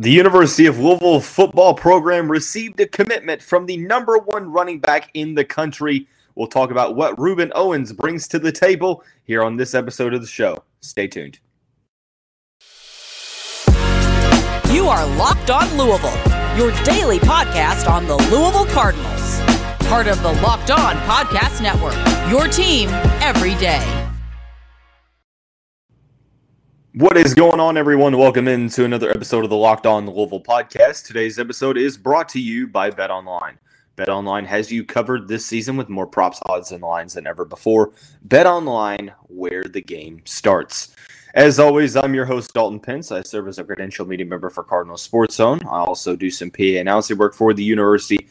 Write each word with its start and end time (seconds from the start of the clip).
The 0.00 0.10
University 0.10 0.64
of 0.64 0.78
Louisville 0.78 1.20
football 1.20 1.74
program 1.74 2.30
received 2.30 2.80
a 2.80 2.86
commitment 2.86 3.42
from 3.42 3.66
the 3.66 3.76
number 3.76 4.16
one 4.16 4.50
running 4.50 4.80
back 4.80 5.10
in 5.12 5.34
the 5.34 5.44
country. 5.44 6.08
We'll 6.34 6.46
talk 6.46 6.70
about 6.70 6.96
what 6.96 7.14
Rueben 7.16 7.52
Owens 7.54 7.92
brings 7.92 8.26
to 8.28 8.38
the 8.38 8.50
table 8.50 9.04
here 9.24 9.42
on 9.42 9.58
this 9.58 9.74
episode 9.74 10.14
of 10.14 10.22
the 10.22 10.26
show. 10.26 10.64
Stay 10.80 11.06
tuned. 11.06 11.38
You 14.72 14.88
are 14.88 15.06
Locked 15.18 15.50
On 15.50 15.68
Louisville, 15.76 16.16
your 16.56 16.72
daily 16.82 17.18
podcast 17.18 17.86
on 17.86 18.06
the 18.06 18.16
Louisville 18.16 18.72
Cardinals. 18.72 19.40
Part 19.80 20.06
of 20.06 20.22
the 20.22 20.32
Locked 20.40 20.70
On 20.70 20.96
Podcast 21.00 21.60
Network, 21.60 21.92
your 22.30 22.48
team 22.48 22.88
every 23.20 23.54
day. 23.56 23.99
What 26.94 27.16
is 27.16 27.34
going 27.34 27.60
on, 27.60 27.76
everyone? 27.76 28.18
Welcome 28.18 28.48
into 28.48 28.84
another 28.84 29.10
episode 29.10 29.44
of 29.44 29.50
the 29.50 29.56
Locked 29.56 29.86
On 29.86 30.10
Louisville 30.10 30.42
podcast. 30.42 31.06
Today's 31.06 31.38
episode 31.38 31.78
is 31.78 31.96
brought 31.96 32.28
to 32.30 32.40
you 32.40 32.66
by 32.66 32.90
Bet 32.90 33.12
Online. 33.12 33.58
Bet 33.94 34.08
Online 34.08 34.44
has 34.46 34.72
you 34.72 34.82
covered 34.82 35.28
this 35.28 35.46
season 35.46 35.76
with 35.76 35.88
more 35.88 36.08
props, 36.08 36.40
odds, 36.46 36.72
and 36.72 36.82
lines 36.82 37.14
than 37.14 37.28
ever 37.28 37.44
before. 37.44 37.92
Bet 38.24 38.44
Online, 38.44 39.12
where 39.28 39.62
the 39.62 39.80
game 39.80 40.22
starts. 40.24 40.96
As 41.32 41.60
always, 41.60 41.94
I'm 41.94 42.12
your 42.12 42.24
host, 42.24 42.54
Dalton 42.54 42.80
Pence. 42.80 43.12
I 43.12 43.22
serve 43.22 43.46
as 43.46 43.60
a 43.60 43.64
credential 43.64 44.04
media 44.04 44.26
member 44.26 44.50
for 44.50 44.64
Cardinal 44.64 44.96
Sports 44.96 45.36
Zone. 45.36 45.60
I 45.66 45.84
also 45.84 46.16
do 46.16 46.28
some 46.28 46.50
PA 46.50 46.80
announcing 46.80 47.18
work 47.18 47.34
for 47.34 47.54
the 47.54 47.62
university 47.62 48.26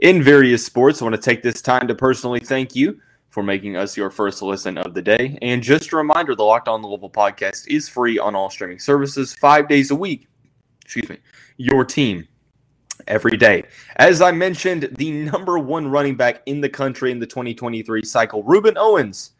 in 0.00 0.22
various 0.22 0.66
sports. 0.66 1.00
I 1.00 1.06
want 1.06 1.16
to 1.16 1.22
take 1.22 1.42
this 1.42 1.62
time 1.62 1.88
to 1.88 1.94
personally 1.94 2.40
thank 2.40 2.76
you 2.76 3.00
for 3.32 3.42
making 3.42 3.76
us 3.76 3.96
your 3.96 4.10
first 4.10 4.42
listen 4.42 4.76
of 4.76 4.92
the 4.92 5.00
day. 5.00 5.38
And 5.40 5.62
just 5.62 5.90
a 5.90 5.96
reminder 5.96 6.34
the 6.34 6.44
Locked 6.44 6.68
On 6.68 6.82
Louisville 6.82 7.10
podcast 7.10 7.66
is 7.66 7.88
free 7.88 8.18
on 8.18 8.34
all 8.34 8.50
streaming 8.50 8.78
services 8.78 9.34
five 9.34 9.68
days 9.68 9.90
a 9.90 9.96
week. 9.96 10.28
Excuse 10.84 11.08
me, 11.08 11.16
your 11.56 11.82
team 11.82 12.28
every 13.08 13.38
day. 13.38 13.64
As 13.96 14.20
I 14.20 14.32
mentioned, 14.32 14.90
the 14.98 15.10
number 15.10 15.58
one 15.58 15.88
running 15.88 16.14
back 16.14 16.42
in 16.44 16.60
the 16.60 16.68
country 16.68 17.10
in 17.10 17.20
the 17.20 17.26
2023 17.26 18.04
cycle, 18.04 18.44
Rueben 18.44 18.74
Owens, 18.76 19.30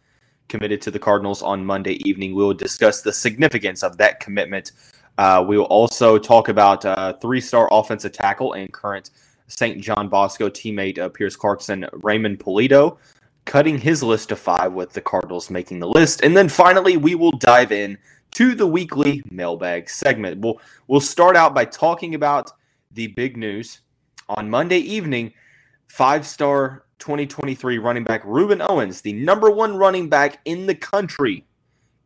committed 0.49 0.81
to 0.83 0.91
the 0.91 0.99
Cardinals 0.99 1.43
on 1.43 1.65
Monday 1.65 2.01
evening. 2.09 2.34
We 2.34 2.45
will 2.45 2.55
discuss 2.55 3.03
the 3.03 3.12
significance 3.12 3.83
of 3.83 3.99
that 3.99 4.21
commitment. 4.21 4.73
Uh, 5.19 5.45
we 5.47 5.59
will 5.59 5.67
also 5.67 6.17
talk 6.17 6.49
about 6.49 6.87
uh, 6.87 7.12
three 7.21 7.43
star 7.43 7.69
offensive 7.71 8.12
tackle 8.12 8.55
and 8.55 8.73
current 8.73 9.11
St. 9.49 9.83
John 9.83 10.09
Bosco 10.09 10.49
teammate 10.49 10.99
uh, 10.99 11.11
Pierce 11.11 11.37
Clarkson, 11.37 11.87
Raymond 11.93 12.39
Pulido 12.39 12.97
cutting 13.45 13.79
his 13.79 14.03
list 14.03 14.29
to 14.29 14.37
five 14.37 14.73
with 14.73 14.93
the 14.93 15.01
Cardinals 15.01 15.51
making 15.51 15.81
the 15.81 15.89
list. 15.89 16.23
And 16.23 16.37
then 16.37 16.48
finally, 16.48 16.97
we 16.97 17.15
will 17.15 17.33
dive 17.33 17.73
in 17.73 17.99
to 18.33 18.55
the 18.55 18.67
weekly 18.67 19.23
mailbag 19.31 19.91
segment. 19.91 20.41
We'll, 20.41 20.61
we'll 20.87 21.01
start 21.01 21.37
out 21.37 21.55
by 21.55 21.65
talking 21.65 22.15
about 22.15 22.51
the 22.91 23.09
big 23.09 23.37
news. 23.37 23.81
On 24.29 24.49
Monday 24.49 24.79
evening, 24.79 25.33
five 25.89 26.27
star 26.27 26.84
2023 26.99 27.79
running 27.79 28.05
back 28.05 28.23
Rueben 28.25 28.65
Owens, 28.67 29.01
the 29.01 29.12
number 29.12 29.51
one 29.51 29.77
running 29.77 30.09
back 30.09 30.41
in 30.45 30.67
the 30.67 30.75
country, 30.75 31.45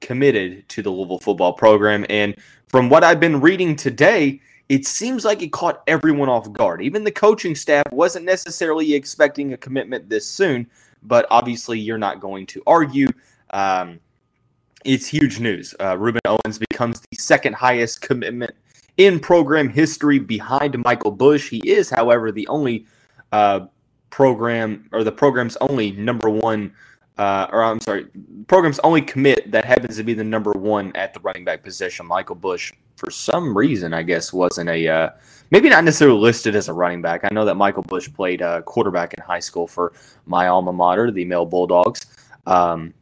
committed 0.01 0.69
to 0.71 0.83
the 0.83 0.91
Louisville 0.91 1.19
football 1.19 1.53
program. 1.53 2.05
And 2.09 2.35
from 2.69 2.89
what 2.89 3.05
I've 3.05 3.21
been 3.21 3.41
reading 3.41 3.77
today, 3.77 4.41
it 4.69 4.87
seems 4.87 5.25
like 5.25 5.43
it 5.43 5.53
caught 5.53 5.83
everyone 5.87 6.29
off 6.29 6.53
guard. 6.53 6.83
Even 6.83 7.05
the 7.05 7.13
coaching 7.13 7.55
staff 7.55 7.85
wasn't 7.93 8.25
necessarily 8.25 8.95
expecting 8.95 9.53
a 9.53 9.57
commitment 9.57 10.09
this 10.09 10.29
soon 10.29 10.69
but 11.07 11.27
obviously 11.31 11.79
you're 11.79 11.99
not 11.99 12.21
going 12.21 12.47
to 12.47 12.63
argue. 12.67 13.09
Um, 13.51 14.01
it's 14.85 15.07
huge 15.07 15.41
news. 15.41 15.75
Uh, 15.81 15.97
Rueben 15.97 16.19
Owens 16.25 16.59
becomes 16.59 17.01
the 17.11 17.17
second 17.17 17.55
highest 17.55 18.03
commitment 18.03 18.55
in 18.97 19.19
program 19.21 19.69
history 19.69 20.19
behind 20.19 20.79
Michael 20.85 21.11
Bush. 21.11 21.51
He 21.51 21.59
is, 21.69 21.91
however, 21.91 22.33
the 22.33 22.47
only 22.49 22.87
uh, 23.33 23.67
program 24.11 24.89
or 24.93 25.05
the 25.05 25.13
program's 25.13 25.57
only 25.57 25.93
number 25.93 26.31
one, 26.31 26.73
uh, 27.19 27.49
or 27.51 27.65
I'm 27.65 27.81
sorry, 27.81 28.07
program's 28.47 28.79
only 28.81 29.03
commit 29.03 29.51
that 29.51 29.65
happens 29.65 29.97
to 29.97 30.05
be 30.05 30.15
the 30.15 30.25
number 30.25 30.53
one 30.53 30.95
at 30.95 31.13
the 31.13 31.21
running 31.21 31.45
back 31.45 31.63
position. 31.63 32.07
Michael 32.07 32.37
Bush, 32.37 32.73
for 32.97 33.11
some 33.11 33.57
reason, 33.57 33.93
I 33.93 34.03
guess, 34.03 34.33
wasn't 34.33 34.71
a 34.71 34.89
uh, 34.89 35.11
maybe 35.51 35.69
not 35.69 35.85
necessarily 35.85 36.19
listed 36.19 36.55
as 36.55 36.69
a 36.69 36.73
running 36.73 37.03
back. 37.03 37.25
I 37.25 37.29
know 37.33 37.45
that 37.45 37.55
Michael 37.55 37.83
Bush 37.83 38.13
played 38.13 38.43
uh, 38.43 38.63
quarterback 38.63 39.15
in 39.15 39.23
high 39.23 39.41
school 39.41 39.67
for 39.67 39.93
my 40.27 40.49
alma 40.49 40.73
mater, 40.73 41.11
the 41.11 41.25
Male 41.25 41.47
Bulldogs. 41.47 42.07
Um, 42.47 42.95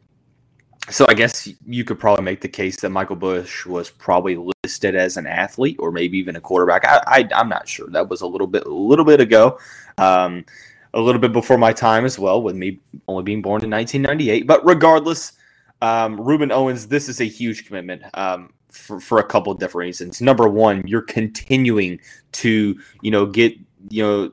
so 0.89 1.05
I 1.09 1.15
guess 1.15 1.49
you 1.65 1.83
could 1.83 1.99
probably 1.99 2.23
make 2.23 2.41
the 2.41 2.47
case 2.47 2.79
that 2.81 2.89
Michael 2.89 3.15
Bush 3.15 3.65
was 3.65 3.89
probably 3.89 4.37
listed 4.63 4.95
as 4.95 5.17
an 5.17 5.25
athlete 5.25 5.77
or 5.79 5.91
maybe 5.91 6.17
even 6.17 6.35
a 6.35 6.41
quarterback. 6.41 6.85
I, 6.85 7.27
I 7.31 7.41
am 7.41 7.49
not 7.49 7.67
sure. 7.67 7.89
That 7.89 8.07
was 8.07 8.21
a 8.21 8.27
little 8.27 8.47
bit 8.47 8.65
a 8.65 8.73
little 8.73 9.05
bit 9.05 9.19
ago. 9.19 9.59
Um, 9.97 10.45
a 10.93 11.01
little 11.01 11.19
bit 11.19 11.33
before 11.33 11.57
my 11.57 11.73
time 11.73 12.05
as 12.05 12.17
well, 12.17 12.41
with 12.41 12.55
me 12.55 12.79
only 13.07 13.23
being 13.23 13.41
born 13.41 13.63
in 13.63 13.69
1998. 13.69 14.47
But 14.47 14.65
regardless, 14.65 15.33
um, 15.81 16.17
Rueben 16.17 16.51
Owens, 16.51 16.87
this 16.87 17.09
is 17.09 17.19
a 17.19 17.25
huge 17.25 17.67
commitment. 17.67 18.03
Um, 18.13 18.53
for, 18.75 18.99
for 18.99 19.19
a 19.19 19.23
couple 19.23 19.51
of 19.51 19.59
different 19.59 19.87
reasons. 19.87 20.21
Number 20.21 20.47
one, 20.47 20.83
you're 20.85 21.01
continuing 21.01 21.99
to, 22.33 22.79
you 23.01 23.11
know, 23.11 23.25
get, 23.25 23.55
you 23.89 24.03
know, 24.03 24.31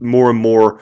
more 0.00 0.30
and 0.30 0.38
more 0.38 0.80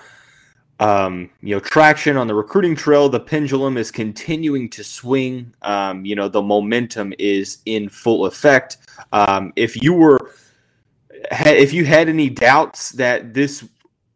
um, 0.79 1.31
you 1.41 1.55
know, 1.55 1.61
traction 1.61 2.17
on 2.17 2.27
the 2.27 2.35
recruiting 2.35 2.77
trail. 2.77 3.09
The 3.09 3.21
pendulum 3.21 3.77
is 3.77 3.91
continuing 3.91 4.69
to 4.71 4.85
swing. 4.85 5.55
Um, 5.63 6.05
you 6.05 6.15
know, 6.15 6.29
the 6.29 6.43
momentum 6.43 7.15
is 7.19 7.59
in 7.65 7.89
full 7.89 8.27
effect. 8.27 8.77
Um, 9.13 9.53
if 9.57 9.81
you 9.81 9.95
were, 9.95 10.33
if 11.31 11.73
you 11.73 11.85
had 11.85 12.09
any 12.09 12.29
doubts 12.29 12.91
that 12.91 13.33
this 13.33 13.65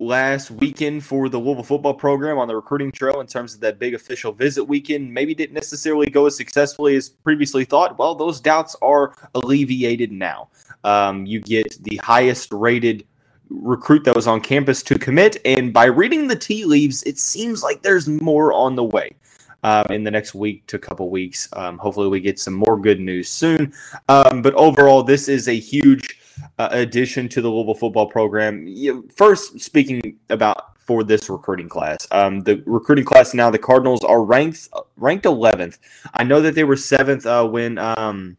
last 0.00 0.50
weekend 0.50 1.05
for 1.05 1.28
the 1.28 1.38
Louisville 1.38 1.62
football 1.62 1.93
program 1.93 2.38
on 2.38 2.49
the 2.49 2.56
recruiting 2.56 2.91
trail 2.91 3.21
in 3.21 3.27
terms 3.27 3.55
of 3.55 3.61
that 3.61 3.78
big 3.78 3.93
official 3.94 4.33
visit 4.33 4.65
weekend 4.65 5.12
maybe 5.12 5.34
didn't 5.34 5.53
necessarily 5.53 6.06
go 6.06 6.25
as 6.25 6.34
successfully 6.34 6.97
as 6.97 7.11
previously 7.11 7.66
thought. 7.66 7.99
Well, 7.99 8.15
those 8.15 8.41
doubts 8.41 8.75
are 8.81 9.15
alleviated 9.34 10.11
now. 10.11 10.49
Um, 10.84 11.27
you 11.27 11.41
get 11.41 11.77
the 11.83 11.97
highest 12.03 12.50
rated 12.50 13.06
recruit 13.50 14.05
that 14.05 14.16
was 14.16 14.27
on 14.27 14.41
campus 14.41 14.83
to 14.84 14.99
commit, 14.99 15.37
and 15.44 15.72
by 15.72 15.84
reading 15.84 16.28
the 16.28 16.37
tea 16.37 16.65
leaves, 16.65 17.03
it 17.03 17.19
seems 17.19 17.62
like 17.62 17.82
there's 17.82 18.09
more 18.09 18.53
on 18.53 18.77
the 18.77 18.84
way. 18.84 19.15
Um, 19.62 19.84
in 19.91 20.05
the 20.05 20.11
next 20.11 20.34
week 20.34 20.67
to 20.69 20.77
a 20.77 20.78
couple 20.78 21.11
weeks. 21.11 21.47
Um, 21.53 21.77
hopefully, 21.77 22.09
we 22.09 22.21
get 22.21 22.38
some 22.38 22.55
more 22.55 22.81
good 22.81 22.99
news 22.99 23.28
soon. 23.28 23.75
Um, 24.09 24.41
but 24.41 24.55
overall, 24.55 25.03
this 25.03 25.28
is 25.28 25.49
a 25.49 25.53
huge 25.53 26.19
uh, 26.59 26.69
addition 26.71 27.28
to 27.31 27.41
the 27.41 27.49
Louisville 27.49 27.75
football 27.75 28.06
program. 28.06 28.67
You, 28.67 29.09
first, 29.15 29.61
speaking 29.61 30.19
about 30.28 30.78
for 30.78 31.05
this 31.05 31.31
recruiting 31.31 31.69
class, 31.69 32.06
um, 32.11 32.43
the 32.43 32.62
recruiting 32.67 33.05
class 33.05 33.34
now 33.34 33.51
the 33.51 33.59
Cardinals 33.59 34.03
are 34.05 34.23
ranked 34.23 34.69
ranked 34.97 35.25
11th. 35.25 35.79
I 36.15 36.25
know 36.25 36.41
that 36.41 36.55
they 36.55 36.65
were 36.65 36.77
seventh 36.77 37.27
uh, 37.27 37.47
when 37.47 37.79
um, 37.79 38.37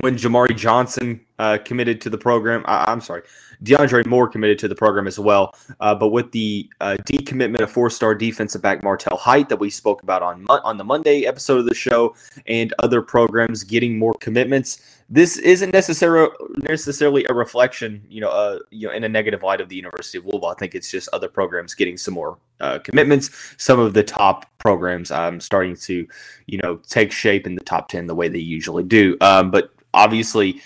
when 0.00 0.16
Jamari 0.16 0.56
Johnson 0.56 1.20
uh, 1.38 1.58
committed 1.64 2.00
to 2.02 2.10
the 2.10 2.18
program. 2.18 2.64
I, 2.66 2.90
am 2.90 3.00
sorry, 3.00 3.22
DeAndre 3.64 4.06
Moore 4.06 4.28
committed 4.28 4.58
to 4.60 4.68
the 4.68 4.74
program 4.74 5.06
as 5.06 5.18
well. 5.18 5.54
Uh, 5.80 5.94
but 5.94 6.08
with 6.08 6.32
the 6.32 6.68
uh, 6.80 6.96
decommitment 7.04 7.60
of 7.60 7.70
four-star 7.70 8.14
defensive 8.14 8.62
back 8.62 8.82
Martel 8.82 9.16
Hight 9.16 9.48
that 9.48 9.58
we 9.58 9.70
spoke 9.70 10.02
about 10.02 10.22
on 10.22 10.46
on 10.48 10.76
the 10.76 10.84
Monday 10.84 11.26
episode 11.26 11.58
of 11.58 11.66
the 11.66 11.74
show, 11.74 12.14
and 12.46 12.72
other 12.78 13.02
programs 13.02 13.64
getting 13.64 13.98
more 13.98 14.14
commitments, 14.14 15.02
this 15.08 15.36
isn't 15.38 15.72
necessarily 15.72 16.30
necessarily 16.58 17.24
a 17.28 17.34
reflection, 17.34 18.02
you 18.08 18.20
know, 18.20 18.30
uh, 18.30 18.58
you 18.70 18.86
know, 18.86 18.94
in 18.94 19.04
a 19.04 19.08
negative 19.08 19.42
light 19.42 19.60
of 19.60 19.68
the 19.68 19.76
University 19.76 20.18
of 20.18 20.24
Louisville. 20.26 20.48
I 20.50 20.54
think 20.54 20.74
it's 20.74 20.90
just 20.90 21.08
other 21.12 21.28
programs 21.28 21.74
getting 21.74 21.96
some 21.96 22.14
more 22.14 22.38
uh, 22.60 22.78
commitments. 22.78 23.30
Some 23.56 23.78
of 23.78 23.92
the 23.94 24.02
top 24.02 24.46
programs 24.58 25.10
um, 25.10 25.40
starting 25.40 25.76
to, 25.76 26.06
you 26.46 26.58
know, 26.62 26.76
take 26.88 27.12
shape 27.12 27.46
in 27.46 27.54
the 27.54 27.64
top 27.64 27.88
ten 27.88 28.06
the 28.06 28.14
way 28.14 28.28
they 28.28 28.38
usually 28.38 28.84
do. 28.84 29.16
Um, 29.20 29.50
but 29.50 29.72
obviously 29.92 30.62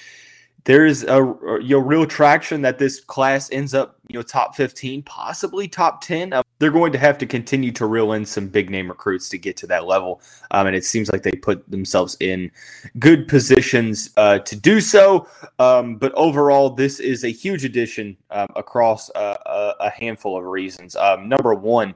there's 0.64 1.02
a 1.04 1.16
you 1.60 1.71
know 1.71 1.78
real 1.78 2.06
traction 2.06 2.62
that 2.62 2.78
this 2.78 3.00
class 3.00 3.50
ends 3.53 3.74
up 3.74 3.97
you 4.09 4.18
know 4.18 4.22
top 4.22 4.56
15 4.56 5.03
possibly 5.03 5.68
top 5.68 6.00
10 6.00 6.33
uh, 6.33 6.42
they're 6.59 6.71
going 6.71 6.92
to 6.92 6.98
have 6.98 7.18
to 7.18 7.27
continue 7.27 7.72
to 7.72 7.84
reel 7.84 8.12
in 8.12 8.24
some 8.24 8.48
big 8.48 8.71
name 8.71 8.89
recruits 8.89 9.28
to 9.28 9.39
get 9.39 9.56
to 9.59 9.66
that 9.66 9.86
level. 9.86 10.22
Um, 10.50 10.66
and 10.66 10.77
it 10.77 10.84
seems 10.84 11.12
like 11.12 11.22
they 11.22 11.33
put 11.33 11.71
themselves 11.71 12.16
in 12.21 12.50
good 12.98 13.28
positions 13.28 14.10
uh, 14.16 14.39
to 14.39 14.56
do 14.56 14.80
so. 14.80 15.28
Um, 15.59 15.97
but 15.97 16.12
overall 16.15 16.71
this 16.71 17.00
is 17.00 17.24
a 17.24 17.28
huge 17.28 17.65
addition 17.65 18.16
um, 18.30 18.48
across 18.56 19.10
a, 19.15 19.74
a, 19.80 19.91
handful 19.91 20.39
of 20.39 20.44
reasons. 20.44 20.97
Um, 20.97 21.28
number 21.28 21.54
one 21.54 21.94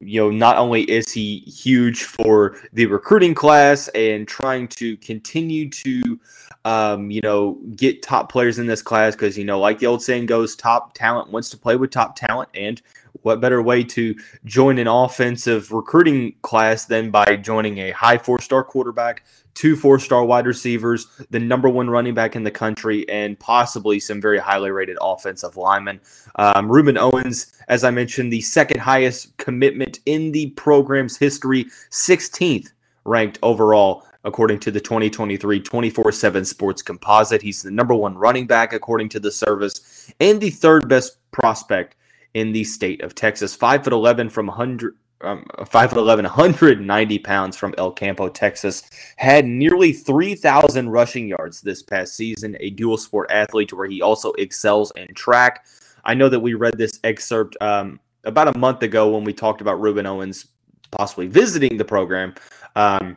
you 0.00 0.20
know, 0.20 0.30
not 0.30 0.56
only 0.56 0.82
is 0.90 1.12
he 1.12 1.40
huge 1.40 2.04
for 2.04 2.56
the 2.72 2.86
recruiting 2.86 3.34
class 3.34 3.88
and 3.88 4.26
trying 4.26 4.66
to 4.68 4.96
continue 4.98 5.68
to 5.70 6.18
um, 6.64 7.10
you 7.10 7.20
know, 7.22 7.58
get 7.74 8.02
top 8.02 8.30
players 8.30 8.58
in 8.58 8.66
this 8.66 8.82
class 8.82 9.14
because, 9.14 9.38
you 9.38 9.44
know, 9.44 9.58
like 9.58 9.78
the 9.78 9.86
old 9.86 10.02
saying 10.02 10.26
goes, 10.26 10.54
top 10.54 10.94
talent 10.94 11.30
wants 11.30 11.48
to 11.50 11.56
play 11.56 11.76
with 11.76 11.90
top 11.90 12.16
talent. 12.16 12.50
And 12.54 12.80
what 13.22 13.40
better 13.40 13.60
way 13.62 13.84
to 13.84 14.14
join 14.44 14.78
an 14.78 14.86
offensive 14.86 15.72
recruiting 15.72 16.34
class 16.42 16.86
than 16.86 17.10
by 17.10 17.36
joining 17.36 17.78
a 17.78 17.90
high 17.90 18.18
four 18.18 18.40
star 18.40 18.64
quarterback, 18.64 19.24
two 19.54 19.76
four 19.76 19.98
star 19.98 20.24
wide 20.24 20.46
receivers, 20.46 21.06
the 21.30 21.38
number 21.38 21.68
one 21.68 21.90
running 21.90 22.14
back 22.14 22.36
in 22.36 22.44
the 22.44 22.50
country, 22.50 23.08
and 23.08 23.38
possibly 23.38 24.00
some 24.00 24.20
very 24.20 24.38
highly 24.38 24.70
rated 24.70 24.96
offensive 25.00 25.56
linemen. 25.56 26.00
Um, 26.36 26.68
Rueben 26.68 26.98
Owens, 26.98 27.52
as 27.68 27.84
I 27.84 27.90
mentioned, 27.90 28.32
the 28.32 28.40
second 28.40 28.80
highest 28.80 29.36
commitment 29.36 30.00
in 30.06 30.32
the 30.32 30.50
program's 30.50 31.16
history, 31.16 31.66
16th 31.90 32.68
ranked 33.04 33.38
overall 33.42 34.04
according 34.24 34.60
to 34.60 34.70
the 34.70 34.80
2023 34.80 35.60
24 35.60 36.12
7 36.12 36.44
sports 36.44 36.82
composite. 36.82 37.42
He's 37.42 37.62
the 37.62 37.70
number 37.70 37.94
one 37.94 38.16
running 38.16 38.46
back, 38.46 38.72
according 38.72 39.08
to 39.10 39.20
the 39.20 39.30
service, 39.30 40.12
and 40.20 40.40
the 40.40 40.50
third 40.50 40.88
best 40.88 41.16
prospect 41.32 41.96
in 42.34 42.52
the 42.52 42.64
state 42.64 43.02
of 43.02 43.14
Texas. 43.14 43.56
5'11 43.56 44.30
from 44.30 44.46
100. 44.46 44.96
Um, 45.22 45.44
5'11, 45.58 46.22
190 46.22 47.18
pounds 47.18 47.54
from 47.54 47.74
El 47.76 47.92
Campo, 47.92 48.28
Texas. 48.28 48.82
Had 49.16 49.44
nearly 49.44 49.92
3,000 49.92 50.88
rushing 50.88 51.28
yards 51.28 51.60
this 51.60 51.82
past 51.82 52.16
season. 52.16 52.56
A 52.60 52.70
dual 52.70 52.96
sport 52.96 53.30
athlete 53.30 53.72
where 53.72 53.86
he 53.86 54.00
also 54.00 54.32
excels 54.32 54.92
in 54.96 55.12
track. 55.14 55.66
I 56.04 56.14
know 56.14 56.30
that 56.30 56.40
we 56.40 56.54
read 56.54 56.78
this 56.78 56.98
excerpt 57.04 57.56
um, 57.60 58.00
about 58.24 58.54
a 58.54 58.58
month 58.58 58.82
ago 58.82 59.10
when 59.10 59.24
we 59.24 59.34
talked 59.34 59.60
about 59.60 59.78
Rueben 59.78 60.06
Owens 60.06 60.46
possibly 60.90 61.26
visiting 61.26 61.76
the 61.76 61.84
program. 61.84 62.34
Um, 62.76 63.16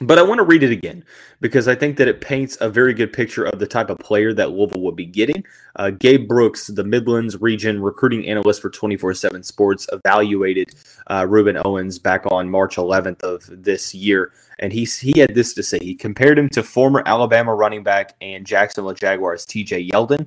but 0.00 0.18
I 0.18 0.22
want 0.22 0.38
to 0.38 0.44
read 0.44 0.64
it 0.64 0.72
again 0.72 1.04
because 1.40 1.68
I 1.68 1.76
think 1.76 1.96
that 1.98 2.08
it 2.08 2.20
paints 2.20 2.58
a 2.60 2.68
very 2.68 2.94
good 2.94 3.12
picture 3.12 3.44
of 3.44 3.60
the 3.60 3.66
type 3.66 3.90
of 3.90 3.98
player 3.98 4.32
that 4.34 4.50
Louisville 4.50 4.80
would 4.80 4.96
be 4.96 5.06
getting. 5.06 5.44
Uh, 5.76 5.90
Gabe 5.90 6.26
Brooks, 6.26 6.66
the 6.66 6.82
Midlands 6.82 7.40
region 7.40 7.80
recruiting 7.80 8.26
analyst 8.26 8.60
for 8.60 8.70
24 8.70 9.14
7 9.14 9.42
Sports, 9.44 9.86
evaluated 9.92 10.74
uh, 11.06 11.22
Rueben 11.22 11.60
Owens 11.64 12.00
back 12.00 12.26
on 12.32 12.50
March 12.50 12.74
11th 12.74 13.22
of 13.22 13.44
this 13.62 13.94
year. 13.94 14.32
And 14.58 14.72
he, 14.72 14.84
he 14.84 15.20
had 15.20 15.34
this 15.34 15.54
to 15.54 15.62
say. 15.62 15.78
He 15.80 15.94
compared 15.94 16.38
him 16.38 16.48
to 16.50 16.64
former 16.64 17.02
Alabama 17.06 17.54
running 17.54 17.84
back 17.84 18.14
and 18.20 18.44
Jacksonville 18.44 18.94
Jaguars 18.94 19.46
TJ 19.46 19.90
Yeldon. 19.90 20.26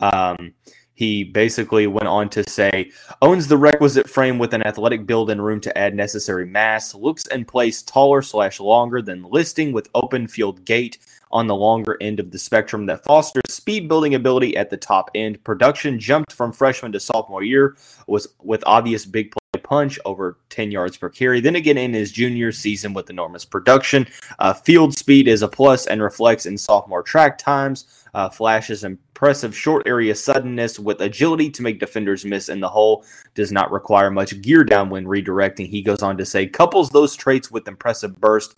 Um, 0.00 0.54
he 0.94 1.24
basically 1.24 1.86
went 1.86 2.08
on 2.08 2.28
to 2.30 2.48
say, 2.48 2.90
owns 3.20 3.48
the 3.48 3.58
requisite 3.58 4.08
frame 4.08 4.38
with 4.38 4.54
an 4.54 4.66
athletic 4.66 5.06
build 5.06 5.30
and 5.30 5.44
room 5.44 5.60
to 5.60 5.76
add 5.76 5.94
necessary 5.94 6.46
mass, 6.46 6.94
looks 6.94 7.26
and 7.26 7.48
plays 7.48 7.82
taller 7.82 8.22
slash 8.22 8.60
longer 8.60 9.02
than 9.02 9.24
listing 9.24 9.72
with 9.72 9.88
open 9.94 10.28
field 10.28 10.64
gait 10.64 10.98
on 11.32 11.48
the 11.48 11.54
longer 11.54 11.96
end 12.00 12.20
of 12.20 12.30
the 12.30 12.38
spectrum 12.38 12.86
that 12.86 13.02
fosters 13.02 13.42
speed 13.48 13.88
building 13.88 14.14
ability 14.14 14.56
at 14.56 14.70
the 14.70 14.76
top 14.76 15.10
end. 15.16 15.42
Production 15.42 15.98
jumped 15.98 16.32
from 16.32 16.52
freshman 16.52 16.92
to 16.92 17.00
sophomore 17.00 17.42
year 17.42 17.76
was 18.06 18.28
with 18.42 18.62
obvious 18.66 19.04
big 19.04 19.34
punch 19.64 19.98
over 20.04 20.38
10 20.50 20.70
yards 20.70 20.96
per 20.96 21.08
carry. 21.08 21.40
Then 21.40 21.56
again 21.56 21.76
in 21.76 21.92
his 21.92 22.12
junior 22.12 22.52
season 22.52 22.94
with 22.94 23.10
enormous 23.10 23.44
production. 23.44 24.06
Uh, 24.38 24.52
field 24.52 24.96
speed 24.96 25.26
is 25.26 25.42
a 25.42 25.48
plus 25.48 25.86
and 25.86 26.00
reflects 26.00 26.46
in 26.46 26.56
sophomore 26.56 27.02
track 27.02 27.38
times. 27.38 28.04
Uh, 28.14 28.28
flashes 28.28 28.84
impressive 28.84 29.56
short 29.56 29.88
area 29.88 30.14
suddenness 30.14 30.78
with 30.78 31.00
agility 31.00 31.50
to 31.50 31.62
make 31.62 31.80
defenders 31.80 32.24
miss 32.24 32.48
in 32.48 32.60
the 32.60 32.68
hole. 32.68 33.04
Does 33.34 33.50
not 33.50 33.72
require 33.72 34.10
much 34.10 34.40
gear 34.40 34.62
down 34.62 34.88
when 34.90 35.04
redirecting. 35.04 35.68
He 35.68 35.82
goes 35.82 36.02
on 36.02 36.16
to 36.18 36.24
say, 36.24 36.46
couples 36.46 36.90
those 36.90 37.16
traits 37.16 37.50
with 37.50 37.66
impressive 37.66 38.20
burst 38.20 38.54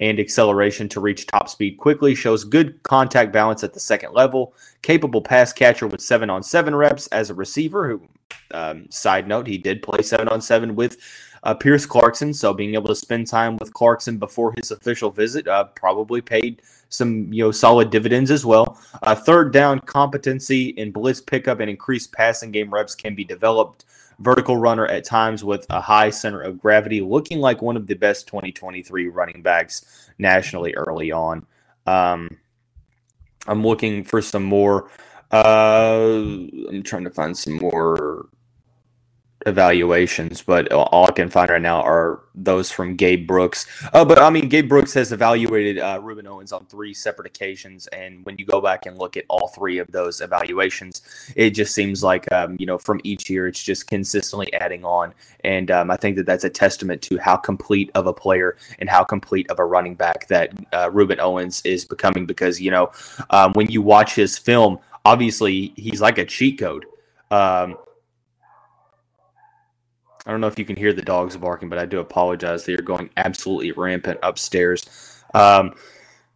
and 0.00 0.20
acceleration 0.20 0.88
to 0.90 1.00
reach 1.00 1.26
top 1.26 1.48
speed 1.48 1.78
quickly. 1.78 2.14
Shows 2.14 2.44
good 2.44 2.82
contact 2.82 3.32
balance 3.32 3.64
at 3.64 3.74
the 3.74 3.80
second 3.80 4.12
level. 4.12 4.54
Capable 4.82 5.22
pass 5.22 5.52
catcher 5.52 5.86
with 5.86 6.00
seven 6.00 6.30
on 6.30 6.42
seven 6.42 6.74
reps 6.74 7.06
as 7.08 7.30
a 7.30 7.34
receiver. 7.34 7.88
Who, 7.88 8.02
um, 8.52 8.86
side 8.90 9.26
note, 9.26 9.46
he 9.46 9.58
did 9.58 9.82
play 9.82 10.02
seven 10.02 10.28
on 10.28 10.40
seven 10.40 10.76
with 10.76 10.98
uh, 11.42 11.54
Pierce 11.54 11.86
Clarkson. 11.86 12.34
So 12.34 12.52
being 12.52 12.74
able 12.74 12.88
to 12.88 12.94
spend 12.94 13.26
time 13.26 13.56
with 13.56 13.72
Clarkson 13.72 14.18
before 14.18 14.52
his 14.56 14.70
official 14.70 15.10
visit 15.10 15.46
uh, 15.48 15.64
probably 15.64 16.20
paid 16.20 16.60
some 16.88 17.32
you 17.32 17.44
know 17.44 17.50
solid 17.50 17.90
dividends 17.90 18.30
as 18.30 18.44
well. 18.44 18.78
Uh, 19.02 19.14
third 19.14 19.52
down 19.52 19.80
competency 19.80 20.68
in 20.70 20.92
blitz 20.92 21.20
pickup 21.20 21.60
and 21.60 21.70
increased 21.70 22.12
passing 22.12 22.50
game 22.50 22.72
reps 22.72 22.94
can 22.94 23.14
be 23.14 23.24
developed 23.24 23.84
vertical 24.18 24.56
runner 24.56 24.86
at 24.86 25.04
times 25.04 25.44
with 25.44 25.66
a 25.70 25.80
high 25.80 26.10
center 26.10 26.40
of 26.40 26.60
gravity, 26.60 27.00
looking 27.00 27.40
like 27.40 27.62
one 27.62 27.76
of 27.76 27.86
the 27.86 27.94
best 27.94 28.26
2023 28.28 29.08
running 29.08 29.42
backs 29.42 30.10
nationally 30.18 30.74
early 30.74 31.12
on. 31.12 31.46
Um, 31.86 32.38
I'm 33.46 33.64
looking 33.64 34.04
for 34.04 34.22
some 34.22 34.44
more. 34.44 34.90
Uh, 35.30 36.20
I'm 36.68 36.82
trying 36.82 37.04
to 37.04 37.10
find 37.10 37.36
some 37.36 37.54
more 37.54 38.28
evaluations, 39.46 40.42
but 40.42 40.70
all 40.72 41.06
I 41.06 41.12
can 41.12 41.30
find 41.30 41.48
right 41.48 41.62
now 41.62 41.80
are 41.82 42.20
those 42.34 42.70
from 42.70 42.96
Gabe 42.96 43.26
Brooks. 43.26 43.66
Uh, 43.92 44.04
but 44.04 44.18
I 44.18 44.28
mean, 44.28 44.48
Gabe 44.48 44.68
Brooks 44.68 44.92
has 44.94 45.12
evaluated 45.12 45.78
uh, 45.78 46.00
Rueben 46.00 46.26
Owens 46.26 46.52
on 46.52 46.66
three 46.66 46.92
separate 46.92 47.26
occasions, 47.26 47.86
and 47.88 48.24
when 48.26 48.36
you 48.38 48.44
go 48.44 48.60
back 48.60 48.86
and 48.86 48.98
look 48.98 49.16
at 49.16 49.24
all 49.28 49.48
three 49.48 49.78
of 49.78 49.90
those 49.92 50.20
evaluations, 50.20 51.02
it 51.36 51.50
just 51.50 51.74
seems 51.74 52.02
like 52.02 52.30
um, 52.32 52.56
you 52.58 52.66
know 52.66 52.76
from 52.76 53.00
each 53.04 53.30
year 53.30 53.46
it's 53.46 53.62
just 53.62 53.86
consistently 53.86 54.52
adding 54.54 54.84
on, 54.84 55.14
and 55.44 55.70
um, 55.70 55.90
I 55.90 55.96
think 55.96 56.16
that 56.16 56.26
that's 56.26 56.44
a 56.44 56.50
testament 56.50 57.00
to 57.02 57.18
how 57.18 57.36
complete 57.36 57.90
of 57.94 58.06
a 58.06 58.12
player 58.12 58.56
and 58.80 58.90
how 58.90 59.04
complete 59.04 59.48
of 59.50 59.60
a 59.60 59.64
running 59.64 59.94
back 59.94 60.26
that 60.28 60.52
uh, 60.72 60.90
Rueben 60.90 61.20
Owens 61.20 61.62
is 61.64 61.84
becoming. 61.84 62.26
Because 62.26 62.60
you 62.60 62.72
know 62.72 62.90
um, 63.30 63.52
when 63.52 63.70
you 63.70 63.80
watch 63.80 64.14
his 64.14 64.36
film, 64.36 64.80
obviously 65.04 65.72
he's 65.76 66.00
like 66.00 66.18
a 66.18 66.24
cheat 66.24 66.58
code. 66.58 66.84
Um, 67.30 67.76
I 70.26 70.32
don't 70.32 70.40
know 70.40 70.48
if 70.48 70.58
you 70.58 70.64
can 70.64 70.76
hear 70.76 70.92
the 70.92 71.02
dogs 71.02 71.36
barking, 71.36 71.68
but 71.68 71.78
I 71.78 71.86
do 71.86 72.00
apologize. 72.00 72.64
They 72.64 72.74
are 72.74 72.82
going 72.82 73.10
absolutely 73.16 73.70
rampant 73.70 74.18
upstairs. 74.24 74.84
Um, 75.32 75.74